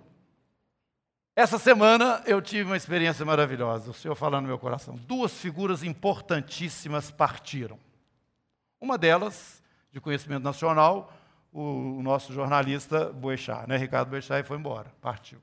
[1.34, 3.90] Essa semana eu tive uma experiência maravilhosa.
[3.90, 4.96] O Senhor falando no meu coração.
[4.96, 7.78] Duas figuras importantíssimas partiram.
[8.80, 9.62] Uma delas,
[9.92, 11.12] de conhecimento nacional,
[11.52, 13.76] o, nosso jornalista Boechat, né?
[13.76, 15.38] Ricardo Boechat, foi embora, partiu.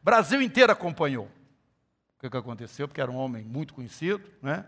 [0.00, 4.64] O Brasil inteiro acompanhou o que, que aconteceu, porque era um homem muito conhecido, né?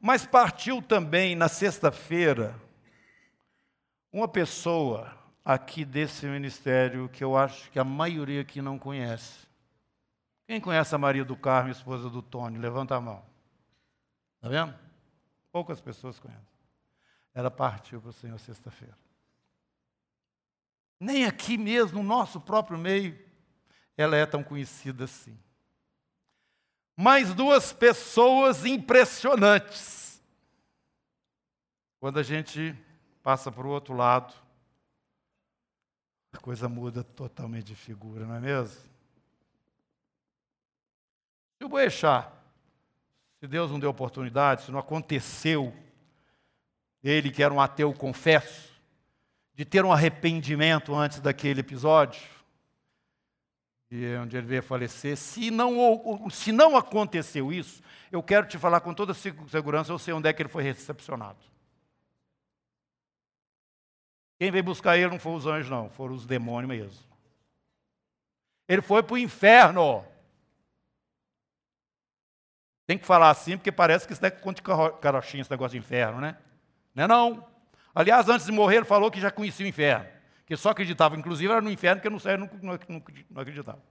[0.00, 2.54] Mas partiu também na sexta-feira
[4.12, 9.48] uma pessoa aqui desse ministério que eu acho que a maioria aqui não conhece.
[10.46, 12.58] Quem conhece a Maria do Carmo, esposa do Tony?
[12.58, 13.24] Levanta a mão.
[14.36, 14.74] Está vendo?
[15.52, 16.50] Poucas pessoas conhecem
[17.34, 18.96] ela partiu para o Senhor sexta-feira.
[20.98, 23.18] Nem aqui mesmo, no nosso próprio meio,
[23.96, 25.38] ela é tão conhecida assim.
[26.96, 30.22] Mais duas pessoas impressionantes.
[31.98, 32.76] Quando a gente
[33.22, 34.34] passa para o outro lado,
[36.32, 38.80] a coisa muda totalmente de figura, não é mesmo?
[41.58, 42.30] Se o Boechat,
[43.38, 45.74] se Deus não deu oportunidade, se não aconteceu
[47.02, 48.70] ele que era um ateu confesso,
[49.54, 52.20] de ter um arrependimento antes daquele episódio,
[53.90, 55.16] e onde ele veio falecer.
[55.16, 60.14] Se não, se não aconteceu isso, eu quero te falar com toda segurança, eu sei
[60.14, 61.38] onde é que ele foi recepcionado.
[64.40, 67.04] Quem veio buscar ele não foram os anjos, não, foram os demônios mesmo.
[68.66, 70.02] Ele foi para o inferno.
[72.86, 75.86] Tem que falar assim, porque parece que isso é conta de carochinha, esse negócio de
[75.86, 76.38] inferno, né?
[76.94, 77.46] Não é não.
[77.94, 80.08] Aliás, antes de morrer, ele falou que já conhecia o inferno.
[80.46, 82.78] Que só acreditava, inclusive, era no inferno, que no céu não, não,
[83.28, 83.82] não acreditava.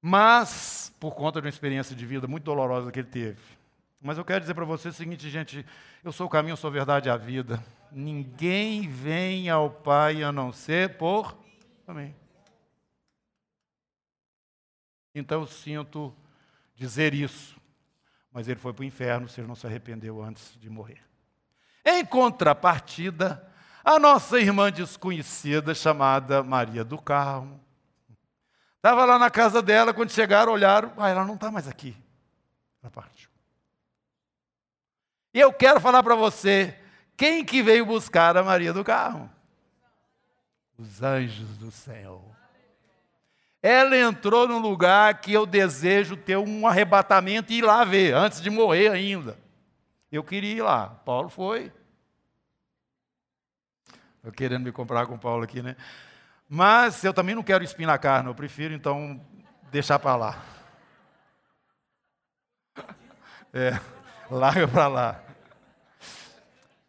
[0.00, 3.42] Mas, por conta de uma experiência de vida muito dolorosa que ele teve.
[4.00, 5.66] Mas eu quero dizer para você o seguinte, gente:
[6.02, 7.62] eu sou o caminho, sou a verdade e a vida.
[7.92, 11.36] Ninguém vem ao Pai a não ser por
[11.88, 12.14] mim.
[15.14, 16.14] Então eu sinto
[16.74, 17.56] dizer isso.
[18.30, 21.02] Mas ele foi para o inferno se ele não se arrependeu antes de morrer.
[21.84, 23.50] Em contrapartida,
[23.82, 27.60] a nossa irmã desconhecida, chamada Maria do Carmo,
[28.76, 31.96] estava lá na casa dela, quando chegaram, olharam, ah, ela não está mais aqui.
[32.82, 33.30] Ela partiu.
[35.32, 36.78] E eu quero falar para você,
[37.16, 39.30] quem que veio buscar a Maria do Carmo?
[40.78, 42.24] Os anjos do céu.
[43.62, 48.40] Ela entrou num lugar que eu desejo ter um arrebatamento e ir lá ver, antes
[48.40, 49.36] de morrer ainda.
[50.12, 50.88] Eu queria ir lá.
[50.88, 51.72] Paulo foi.
[54.22, 55.76] Eu querendo me comprar com Paulo aqui, né?
[56.48, 59.20] Mas eu também não quero espinhar na carne, eu prefiro então
[59.70, 60.44] deixar para lá.
[63.52, 63.80] É,
[64.30, 65.25] larga para lá.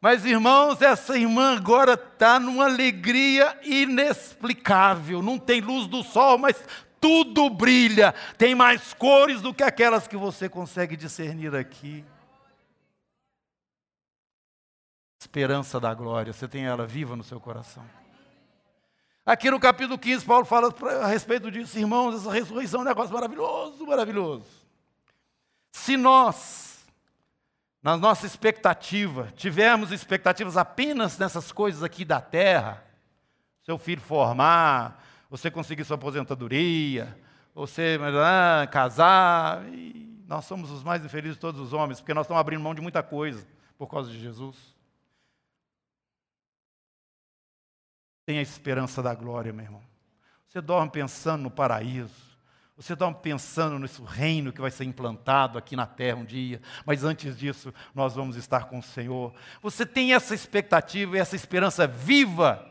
[0.08, 5.22] Mas irmãos, essa irmã agora está numa alegria inexplicável.
[5.22, 6.56] Não tem luz do sol, mas
[6.98, 8.16] tudo brilha.
[8.38, 12.06] Tem mais cores do que aquelas que você consegue discernir aqui
[15.20, 17.84] esperança da glória, você tem ela viva no seu coração.
[19.26, 23.14] Aqui no capítulo 15, Paulo fala a respeito disso, irmãos, essa ressurreição é um negócio
[23.14, 24.46] maravilhoso, maravilhoso.
[25.74, 26.67] Se nós,
[27.88, 32.84] na nossa expectativa, tivermos expectativas apenas nessas coisas aqui da terra,
[33.64, 37.18] seu filho formar, você conseguir sua aposentadoria,
[37.56, 39.66] você ah, casar.
[39.70, 42.76] E nós somos os mais infelizes de todos os homens, porque nós estamos abrindo mão
[42.76, 43.48] de muita coisa
[43.78, 44.58] por causa de Jesus.
[48.26, 49.84] Tenha a esperança da glória, meu irmão.
[50.50, 52.27] Você dorme pensando no paraíso.
[52.78, 57.04] Você está pensando nesse reino que vai ser implantado aqui na terra um dia, mas
[57.04, 59.34] antes disso nós vamos estar com o Senhor.
[59.64, 62.64] Você tem essa expectativa e essa esperança viva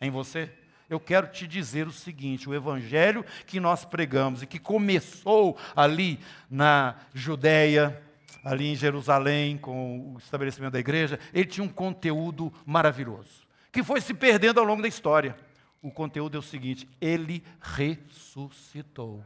[0.00, 0.50] em você?
[0.88, 6.18] Eu quero te dizer o seguinte: o evangelho que nós pregamos e que começou ali
[6.50, 8.02] na Judéia,
[8.42, 14.00] ali em Jerusalém, com o estabelecimento da igreja, ele tinha um conteúdo maravilhoso, que foi
[14.00, 15.36] se perdendo ao longo da história.
[15.82, 19.22] O conteúdo é o seguinte: ele ressuscitou.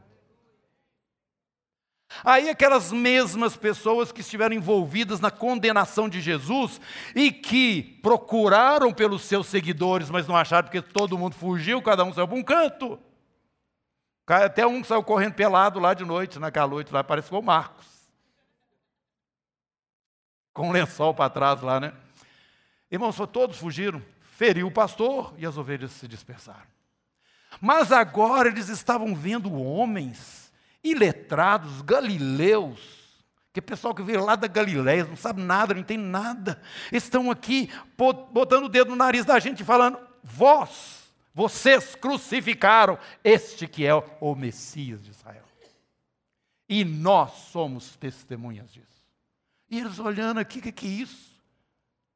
[2.23, 6.79] Aí aquelas mesmas pessoas que estiveram envolvidas na condenação de Jesus
[7.13, 12.13] e que procuraram pelos seus seguidores, mas não acharam porque todo mundo fugiu, cada um
[12.13, 12.99] saiu para um canto.
[14.27, 17.43] Até um saiu correndo pelado lá de noite, naquela noite lá, parece que foi o
[17.43, 17.85] Marcos.
[20.53, 21.93] Com um lençol para trás lá, né?
[22.89, 26.75] Irmãos, todos fugiram, feriu o pastor e as ovelhas se dispersaram.
[27.61, 30.44] Mas agora eles estavam vendo homens
[30.85, 32.79] iletrados, galileus,
[33.51, 37.31] que é pessoal que veio lá da Galileia, não sabe nada, não entende nada, estão
[37.31, 37.69] aqui
[38.31, 44.35] botando o dedo no nariz da gente falando: vós, vocês crucificaram este que é o
[44.35, 45.43] Messias de Israel.
[46.67, 48.85] E nós somos testemunhas disso.
[49.69, 51.35] E eles olhando aqui, o que, que é isso?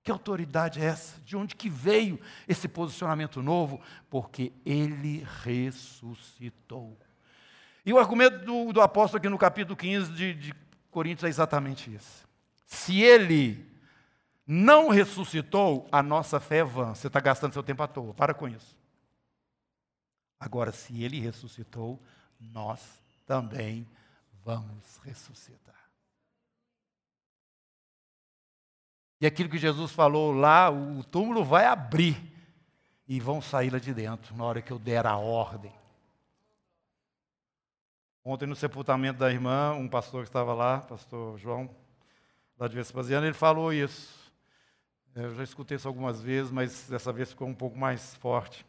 [0.03, 1.19] Que autoridade é essa?
[1.21, 3.81] De onde que veio esse posicionamento novo?
[4.09, 6.97] Porque ele ressuscitou.
[7.89, 10.53] E o argumento do, do apóstolo aqui no capítulo 15 de, de
[10.91, 12.29] Coríntios é exatamente isso.
[12.67, 13.67] Se ele
[14.45, 16.93] não ressuscitou, a nossa fé é vã.
[16.93, 18.13] Você está gastando seu tempo à toa.
[18.13, 18.77] Para com isso.
[20.39, 21.99] Agora, se ele ressuscitou,
[22.39, 22.79] nós
[23.25, 23.87] também
[24.45, 25.89] vamos ressuscitar.
[29.19, 32.15] E aquilo que Jesus falou lá, o túmulo vai abrir
[33.07, 35.78] e vão sair lá de dentro na hora que eu der a ordem.
[38.31, 41.67] Ontem, no sepultamento da irmã, um pastor que estava lá, pastor João,
[42.59, 44.31] lá de Vespasiano, ele falou isso.
[45.15, 48.63] Eu já escutei isso algumas vezes, mas dessa vez ficou um pouco mais forte.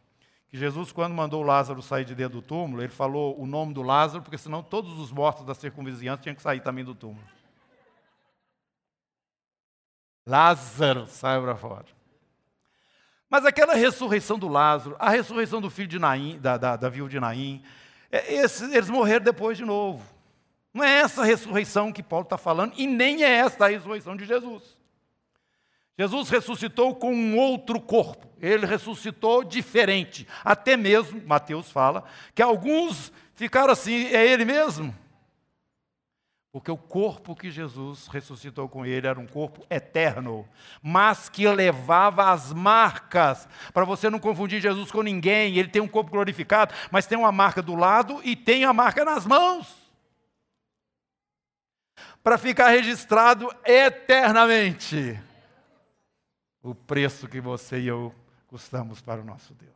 [0.49, 3.83] Que Jesus, quando mandou Lázaro sair de dentro do túmulo, ele falou o nome do
[3.83, 7.29] Lázaro, porque senão todos os mortos da circunvizinhança tinham que sair também do túmulo.
[10.27, 11.85] Lázaro, sai para fora.
[13.29, 17.11] Mas aquela ressurreição do Lázaro, a ressurreição do filho de Naim, da, da, da viúva
[17.11, 17.79] de Naim, é,
[18.11, 20.05] eles morreram depois de novo.
[20.73, 24.25] Não é essa ressurreição que Paulo está falando, e nem é esta a ressurreição de
[24.25, 24.79] Jesus.
[25.99, 30.27] Jesus ressuscitou com um outro corpo, ele ressuscitou diferente.
[30.43, 34.97] Até mesmo, Mateus fala, que alguns ficaram assim: é ele mesmo?
[36.53, 40.49] Porque o corpo que Jesus ressuscitou com ele era um corpo eterno,
[40.83, 45.57] mas que levava as marcas, para você não confundir Jesus com ninguém.
[45.57, 49.05] Ele tem um corpo glorificado, mas tem uma marca do lado e tem a marca
[49.05, 49.79] nas mãos.
[52.21, 55.19] Para ficar registrado eternamente
[56.63, 58.15] o preço que você e eu
[58.49, 59.71] custamos para o nosso Deus.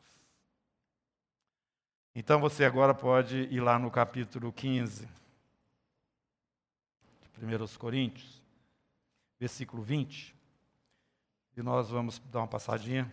[2.17, 5.09] Então você agora pode ir lá no capítulo 15.
[7.45, 8.43] 1 Coríntios,
[9.39, 10.35] versículo 20.
[11.57, 13.13] E nós vamos dar uma passadinha,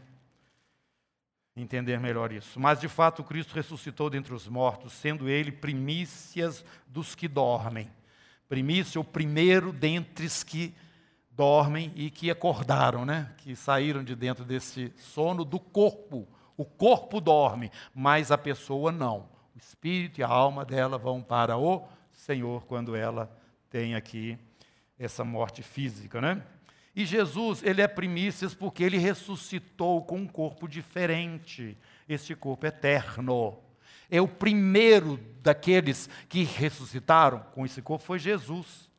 [1.56, 2.60] entender melhor isso.
[2.60, 7.92] Mas de fato Cristo ressuscitou dentre os mortos, sendo ele primícias dos que dormem.
[8.48, 10.74] Primícia, o primeiro dentre os que
[11.30, 13.34] dormem e que acordaram, né?
[13.38, 16.28] Que saíram de dentro desse sono do corpo.
[16.58, 19.30] O corpo dorme, mas a pessoa não.
[19.56, 23.41] O espírito e a alma dela vão para o Senhor quando ela
[23.72, 24.38] tem aqui
[25.00, 26.44] essa morte física, né?
[26.94, 33.58] E Jesus, ele é primícias porque ele ressuscitou com um corpo diferente, este corpo eterno.
[34.10, 38.90] É o primeiro daqueles que ressuscitaram com esse corpo foi Jesus.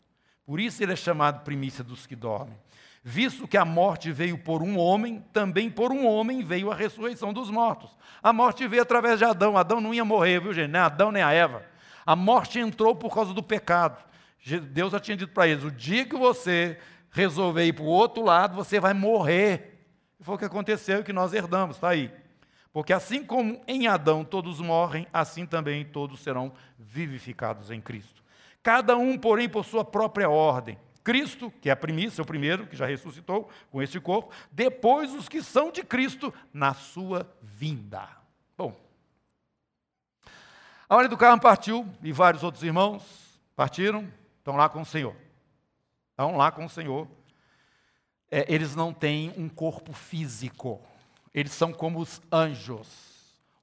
[0.46, 2.56] Por isso ele é chamado primícia dos que dormem.
[3.04, 7.30] Visto que a morte veio por um homem, também por um homem veio a ressurreição
[7.30, 7.94] dos mortos.
[8.22, 9.58] A morte veio através de Adão.
[9.58, 10.70] Adão não ia morrer, viu gente?
[10.70, 11.62] Nem Adão nem a Eva.
[12.06, 14.02] A morte entrou por causa do pecado.
[14.44, 16.78] Deus já tinha dito para eles: o dia que você
[17.10, 19.86] resolver ir para o outro lado, você vai morrer.
[20.20, 22.10] Foi o que aconteceu e que nós herdamos, está aí.
[22.72, 28.22] Porque assim como em Adão todos morrem, assim também todos serão vivificados em Cristo.
[28.62, 30.78] Cada um, porém, por sua própria ordem.
[31.04, 35.28] Cristo, que é a primícia, o primeiro, que já ressuscitou com este corpo, depois os
[35.28, 38.08] que são de Cristo na sua vinda.
[38.56, 38.74] Bom,
[40.88, 43.02] A hora do carro partiu e vários outros irmãos
[43.56, 44.06] partiram,
[44.42, 45.14] estão lá com o Senhor.
[46.10, 47.08] Estão lá com o Senhor.
[48.28, 50.80] É, eles não têm um corpo físico,
[51.32, 52.88] eles são como os anjos.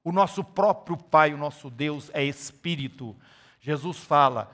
[0.02, 3.14] O nosso próprio Pai, o nosso Deus, é espírito.
[3.60, 4.50] Jesus fala: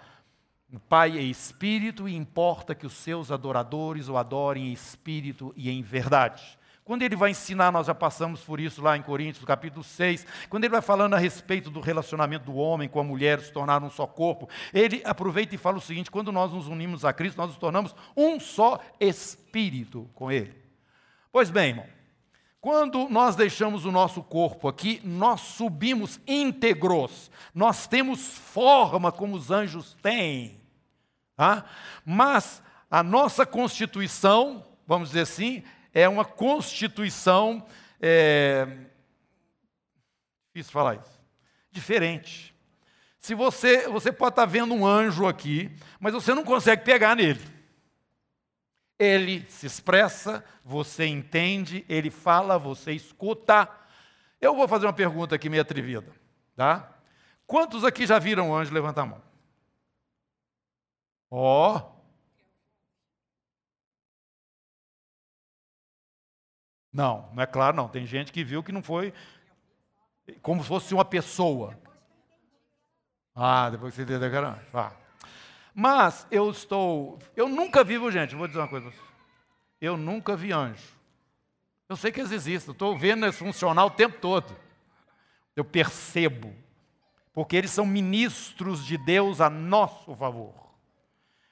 [0.73, 5.71] o Pai é espírito e importa que os seus adoradores o adorem em espírito e
[5.71, 6.59] em verdade.
[6.87, 10.63] Quando ele vai ensinar, nós já passamos por isso lá em Coríntios, capítulo 6, quando
[10.63, 13.91] ele vai falando a respeito do relacionamento do homem com a mulher, se tornar um
[13.91, 17.49] só corpo, ele aproveita e fala o seguinte: quando nós nos unimos a Cristo, nós
[17.49, 20.55] nos tornamos um só espírito com ele.
[21.33, 21.87] Pois bem, irmão,
[22.61, 29.51] quando nós deixamos o nosso corpo aqui, nós subimos íntegros, nós temos forma como os
[29.51, 30.61] anjos têm,
[31.35, 31.65] tá?
[32.05, 35.65] mas a nossa constituição, vamos dizer assim,
[35.97, 37.67] é uma constituição,
[37.99, 38.67] é,
[40.53, 41.19] difícil falar isso,
[41.71, 42.55] diferente.
[43.19, 47.41] Se você, você pode estar vendo um anjo aqui, mas você não consegue pegar nele.
[48.99, 53.67] Ele se expressa, você entende, ele fala, você escuta.
[54.39, 56.13] Eu vou fazer uma pergunta aqui meio atrevida,
[56.55, 56.93] tá?
[57.47, 58.75] Quantos aqui já viram um anjo?
[58.75, 59.23] Levanta a mão.
[61.31, 61.96] Ó, oh,
[66.97, 67.89] Não, não é claro, não.
[67.89, 69.13] Tem gente que viu que não foi
[70.41, 71.79] como se fosse uma pessoa.
[73.35, 74.59] Ah, depois que você entendeu, cara.
[74.73, 74.93] Ah.
[75.75, 77.19] Mas eu estou.
[77.37, 78.91] Eu nunca vi, gente, vou dizer uma coisa.
[79.79, 80.97] Eu nunca vi anjo.
[81.87, 84.57] Eu sei que eles existem, estou vendo eles funcionar o tempo todo.
[85.55, 86.55] Eu percebo.
[87.35, 90.55] Porque eles são ministros de Deus a nosso favor.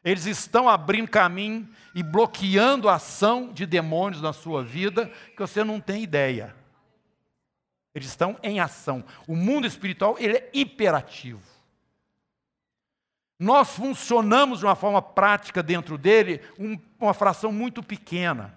[0.05, 5.65] Eles estão abrindo caminho e bloqueando a ação de demônios na sua vida que você
[5.65, 6.55] não tem ideia.
[7.95, 9.03] Eles estão em ação.
[9.27, 11.41] O mundo espiritual ele é hiperativo.
[13.39, 18.55] Nós funcionamos de uma forma prática dentro dele, um, uma fração muito pequena.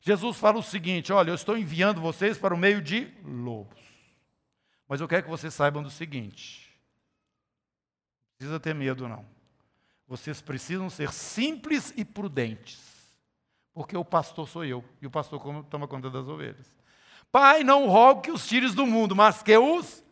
[0.00, 3.82] Jesus fala o seguinte: olha, eu estou enviando vocês para o meio de lobos.
[4.88, 6.70] Mas eu quero que vocês saibam do seguinte:
[8.30, 9.35] não precisa ter medo, não.
[10.08, 12.80] Vocês precisam ser simples e prudentes,
[13.74, 16.74] porque o pastor sou eu, e o pastor toma conta das ovelhas.
[17.32, 20.04] Pai, não rogo que os tires do mundo, mas que os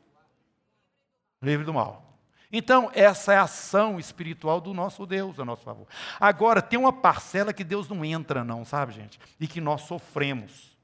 [1.40, 2.18] livre do mal.
[2.50, 5.86] Então, essa é a ação espiritual do nosso Deus a nosso favor.
[6.20, 9.18] Agora, tem uma parcela que Deus não entra, não, sabe, gente?
[9.40, 10.76] E que nós sofremos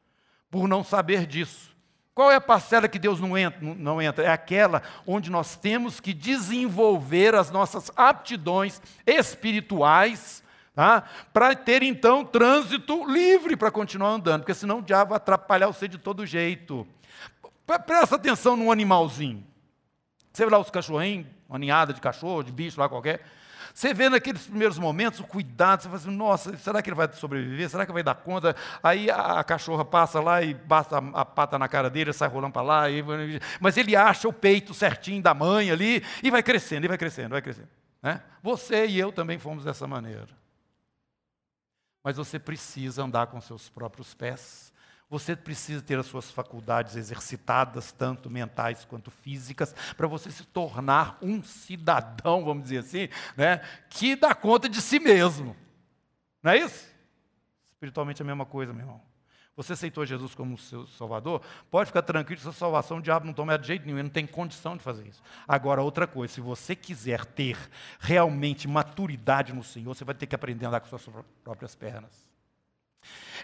[0.51, 1.75] por não saber disso.
[2.15, 4.25] Qual é a parcela que Deus não entra, não entra?
[4.25, 10.43] É aquela onde nós temos que desenvolver as nossas aptidões espirituais
[10.75, 11.05] tá?
[11.33, 15.87] para ter então trânsito livre para continuar andando, porque senão o diabo vai atrapalhar você
[15.87, 16.87] de todo jeito.
[17.87, 19.47] Presta atenção num animalzinho.
[20.33, 23.25] Você vê lá os cachorrinhos, uma ninhada de cachorro, de bicho lá qualquer.
[23.75, 27.11] Você vê naqueles primeiros momentos o cuidado, você fala assim, nossa, será que ele vai
[27.13, 27.69] sobreviver?
[27.69, 28.55] Será que vai dar conta?
[28.83, 32.53] Aí a, cachorra passa lá e basta a, a, pata na cara dele, sai rolando
[32.53, 33.03] para lá, e,
[33.61, 37.31] mas ele acha o peito certinho da mãe ali e vai crescendo, e vai crescendo,
[37.31, 37.69] vai crescendo.
[38.03, 38.23] Né?
[38.43, 40.29] Você e eu também fomos dessa maneira.
[42.03, 44.70] Mas você precisa andar com seus próprios pés.
[45.11, 51.19] Você precisa ter as suas faculdades exercitadas, tanto mentais quanto físicas, para você se tornar
[51.21, 53.59] um cidadão, vamos dizer assim, né,
[53.91, 55.57] que dá conta de si mesmo.
[56.41, 56.89] Não é isso?
[57.73, 59.03] Espiritualmente é a mesma coisa, meu irmão.
[59.57, 61.43] Você aceitou Jesus como seu Salvador?
[61.73, 64.29] Pode ficar tranquilo, sua salvação o diabo não toma de jeito nenhum, ele não tem
[64.29, 65.21] condição de fazer isso.
[65.47, 67.59] Agora, outra coisa, se você quiser ter
[67.99, 72.30] realmente maturidade no Senhor, você vai ter que aprender a andar com suas próprias pernas.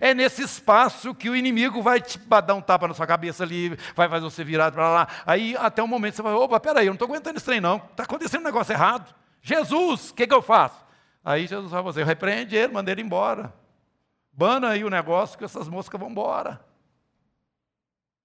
[0.00, 3.76] É nesse espaço que o inimigo vai te dar um tapa na sua cabeça ali,
[3.94, 5.08] vai fazer você virar para lá.
[5.26, 7.76] Aí até um momento você vai, opa, peraí, eu não estou aguentando esse trem não,
[7.76, 9.14] está acontecendo um negócio errado.
[9.42, 10.84] Jesus, o que, que eu faço?
[11.24, 13.52] Aí Jesus vai você, repreende ele, manda ele embora.
[14.32, 16.60] Bana aí o negócio que essas moscas vão embora.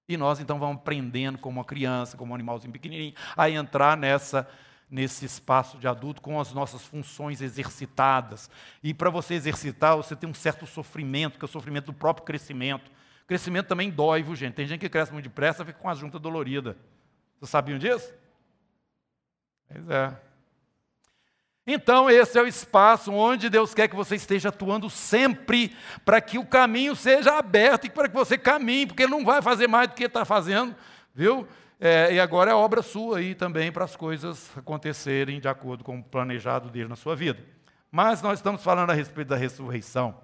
[0.07, 4.47] E nós então vamos aprendendo como uma criança, como um animalzinho pequenininho, a entrar nessa
[4.91, 8.51] nesse espaço de adulto com as nossas funções exercitadas.
[8.83, 12.25] E para você exercitar, você tem um certo sofrimento, que é o sofrimento do próprio
[12.25, 12.91] crescimento.
[13.23, 14.55] O crescimento também dói, viu, gente?
[14.55, 16.75] Tem gente que cresce muito depressa fica com a junta dolorida.
[17.39, 18.13] Vocês sabiam disso?
[19.69, 20.13] Pois é.
[21.65, 25.73] Então, esse é o espaço onde Deus quer que você esteja atuando sempre,
[26.03, 29.41] para que o caminho seja aberto e para que você caminhe, porque Ele não vai
[29.41, 30.75] fazer mais do que está fazendo,
[31.15, 31.47] viu?
[31.83, 35.97] É, e agora é obra sua aí também para as coisas acontecerem de acordo com
[35.97, 37.43] o planejado dele na sua vida.
[37.89, 40.21] Mas nós estamos falando a respeito da ressurreição.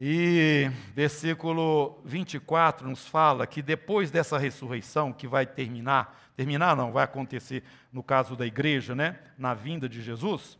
[0.00, 7.02] E versículo 24 nos fala que depois dessa ressurreição, que vai terminar, terminar não, vai
[7.02, 10.56] acontecer no caso da igreja, né, na vinda de Jesus,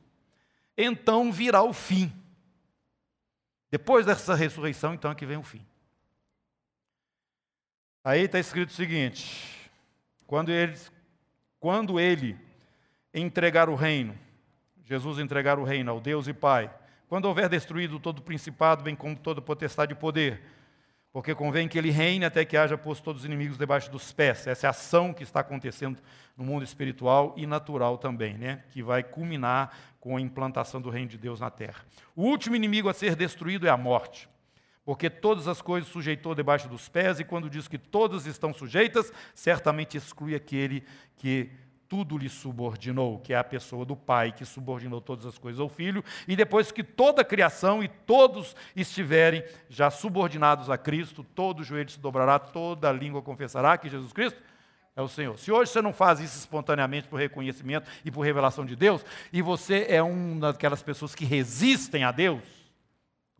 [0.76, 2.12] então virá o fim.
[3.70, 5.64] Depois dessa ressurreição, então é que vem o fim.
[8.02, 9.70] Aí está escrito o seguinte:
[10.26, 10.74] quando ele,
[11.58, 12.36] quando ele
[13.12, 14.16] entregar o reino,
[14.84, 16.70] Jesus entregar o reino ao Deus e Pai,
[17.08, 20.40] quando houver destruído todo o principado, bem como toda potestade e poder,
[21.12, 24.46] porque convém que ele reine até que haja posto todos os inimigos debaixo dos pés.
[24.46, 26.00] Essa é a ação que está acontecendo
[26.36, 28.62] no mundo espiritual e natural também, né?
[28.70, 31.84] que vai culminar com a implantação do reino de Deus na terra.
[32.14, 34.28] O último inimigo a ser destruído é a morte,
[34.90, 39.12] porque todas as coisas sujeitou debaixo dos pés, e quando diz que todas estão sujeitas,
[39.36, 40.82] certamente exclui aquele
[41.16, 41.48] que
[41.88, 45.68] tudo lhe subordinou, que é a pessoa do Pai que subordinou todas as coisas ao
[45.68, 51.62] Filho, e depois que toda a criação e todos estiverem já subordinados a Cristo, todo
[51.62, 54.42] joelho se dobrará, toda língua confessará que Jesus Cristo
[54.96, 55.38] é o Senhor.
[55.38, 59.40] Se hoje você não faz isso espontaneamente por reconhecimento e por revelação de Deus, e
[59.40, 62.59] você é uma daquelas pessoas que resistem a Deus,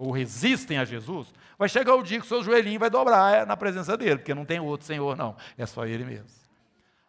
[0.01, 1.28] ou resistem a Jesus,
[1.59, 4.46] vai chegar o dia que o seu joelhinho vai dobrar na presença dele, porque não
[4.46, 6.40] tem outro Senhor, não, é só Ele mesmo.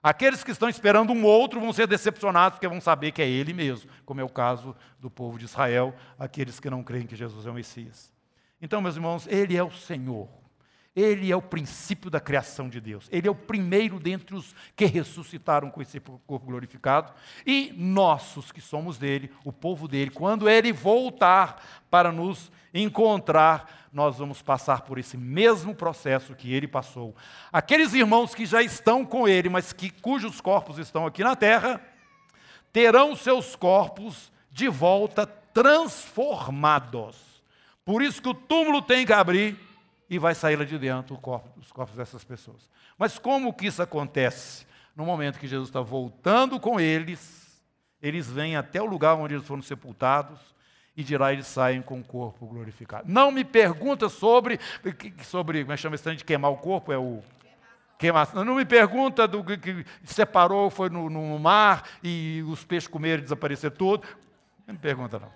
[0.03, 3.53] Aqueles que estão esperando um outro vão ser decepcionados porque vão saber que é ele
[3.53, 7.45] mesmo, como é o caso do povo de Israel, aqueles que não creem que Jesus
[7.45, 8.11] é o Messias.
[8.59, 10.27] Então, meus irmãos, ele é o Senhor.
[10.93, 13.07] Ele é o princípio da criação de Deus.
[13.11, 17.13] Ele é o primeiro dentre os que ressuscitaram com esse corpo glorificado.
[17.45, 24.17] E nossos que somos dele, o povo dele, quando ele voltar para nos encontrar, nós
[24.17, 27.15] vamos passar por esse mesmo processo que ele passou.
[27.53, 31.81] Aqueles irmãos que já estão com ele, mas que cujos corpos estão aqui na terra,
[32.73, 37.17] terão seus corpos de volta transformados.
[37.85, 39.57] Por isso que o túmulo tem que abrir
[40.11, 42.69] e vai sair lá de dentro corpo, os corpos dessas pessoas.
[42.97, 44.67] Mas como que isso acontece?
[44.93, 47.63] No momento que Jesus está voltando com eles,
[48.01, 50.37] eles vêm até o lugar onde eles foram sepultados,
[50.97, 53.09] e de lá eles saem com o corpo glorificado.
[53.09, 54.59] Não me pergunta sobre,
[55.23, 57.23] sobre como é que chama esse de queimar o corpo, é o
[57.97, 58.43] queimação.
[58.43, 63.23] Não me pergunta do que separou, foi no, no mar e os peixes comeram e
[63.23, 64.05] desapareceram tudo.
[64.67, 65.31] Não me pergunta não.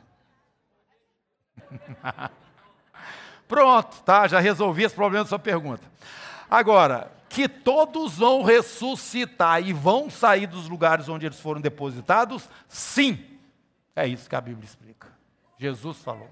[3.48, 4.28] Pronto, tá?
[4.28, 5.84] Já resolvi esse problema da sua pergunta.
[6.50, 12.50] Agora, que todos vão ressuscitar e vão sair dos lugares onde eles foram depositados?
[12.68, 13.24] Sim.
[13.96, 15.08] É isso que a Bíblia explica.
[15.58, 16.30] Jesus falou.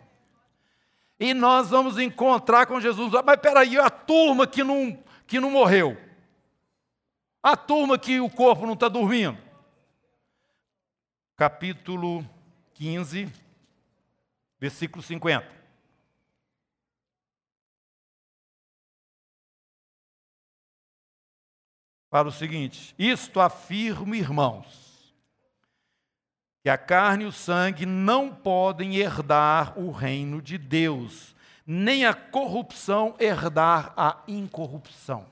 [1.19, 3.11] E nós vamos encontrar com Jesus.
[3.25, 4.97] Mas peraí, a turma que não,
[5.27, 5.97] que não morreu.
[7.41, 9.37] A turma que o corpo não está dormindo.
[11.35, 12.25] Capítulo
[12.75, 13.29] 15,
[14.59, 15.52] versículo 50.
[22.13, 25.11] Fala o seguinte: Isto afirmo, irmãos,
[26.61, 31.35] que a carne e o sangue não podem herdar o reino de Deus,
[31.65, 35.25] nem a corrupção herdar a incorrupção.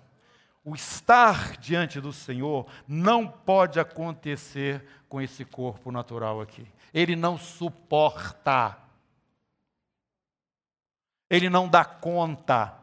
[0.66, 6.66] O estar diante do Senhor não pode acontecer com esse corpo natural aqui.
[6.92, 8.76] Ele não suporta.
[11.30, 12.81] Ele não dá conta.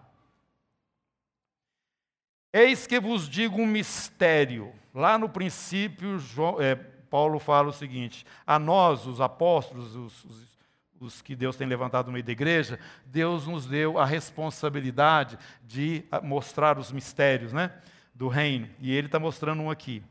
[2.52, 4.72] Eis que vos digo um mistério.
[4.94, 10.58] Lá no princípio, João, é, Paulo fala o seguinte: a nós, os apóstolos, os, os,
[10.98, 16.04] os, que Deus tem levantado no meio da igreja, Deus nos deu a responsabilidade de
[16.22, 17.72] mostrar os mistérios né,
[18.14, 18.68] do reino.
[18.80, 20.02] E ele está mostrando um aqui.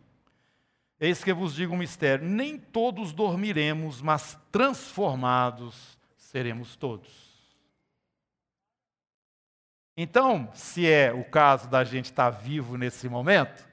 [0.99, 7.26] Eis que vos digo um mistério: nem todos dormiremos, mas transformados seremos todos.
[9.99, 13.67] Então, se é o caso da gente estar vivo nesse momento,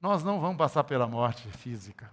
[0.00, 2.10] nós não vamos passar pela morte física.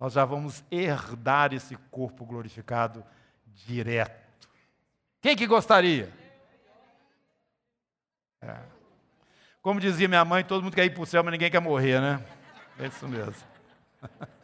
[0.00, 3.04] Nós já vamos herdar esse corpo glorificado
[3.46, 4.48] direto.
[5.20, 6.10] Quem que gostaria?
[8.40, 8.56] É.
[9.60, 12.00] Como dizia minha mãe, todo mundo quer ir para o céu, mas ninguém quer morrer,
[12.00, 12.24] né?
[12.78, 13.34] É isso mesmo.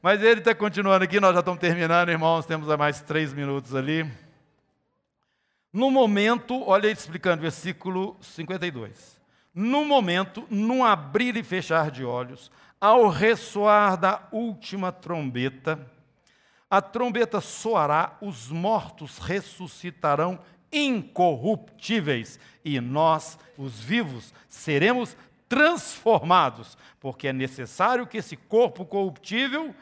[0.00, 4.08] Mas ele está continuando aqui, nós já estamos terminando, irmãos, temos mais três minutos ali.
[5.78, 9.16] No momento, olha ele explicando, versículo 52.
[9.54, 12.50] No momento, num abrir e fechar de olhos,
[12.80, 15.88] ao ressoar da última trombeta,
[16.68, 20.40] a trombeta soará, os mortos ressuscitarão
[20.72, 25.16] incorruptíveis, e nós, os vivos, seremos
[25.48, 29.72] transformados, porque é necessário que esse corpo corruptível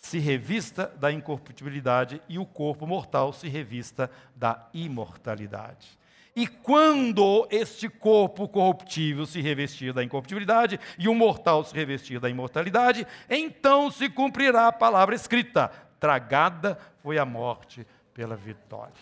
[0.00, 6.00] se revista da incorruptibilidade e o corpo mortal se revista da imortalidade.
[6.34, 12.30] E quando este corpo corruptível se revestir da incorruptibilidade e o mortal se revestir da
[12.30, 18.94] imortalidade, então se cumprirá a palavra escrita: tragada foi a morte pela vitória.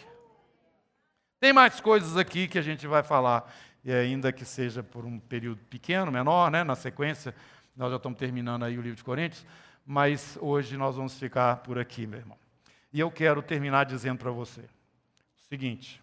[1.38, 5.20] Tem mais coisas aqui que a gente vai falar, e ainda que seja por um
[5.20, 7.32] período pequeno, menor, né, na sequência,
[7.76, 9.46] nós já estamos terminando aí o livro de Coríntios,
[9.90, 12.38] mas hoje nós vamos ficar por aqui, meu irmão.
[12.92, 16.02] E eu quero terminar dizendo para você o seguinte: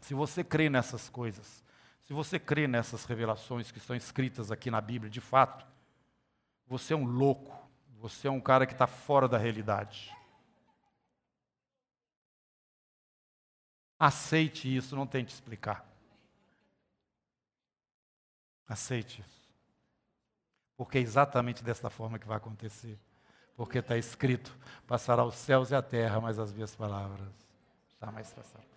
[0.00, 1.62] se você crê nessas coisas,
[2.06, 5.66] se você crê nessas revelações que estão escritas aqui na Bíblia, de fato,
[6.66, 7.54] você é um louco,
[8.00, 10.10] você é um cara que está fora da realidade.
[13.98, 15.86] Aceite isso, não tente explicar.
[18.66, 19.41] Aceite isso.
[20.76, 22.98] Porque é exatamente desta forma que vai acontecer.
[23.56, 24.56] Porque está escrito:
[24.86, 27.28] passará os céus e a terra, mas as minhas palavras
[28.00, 28.71] jamais passarão.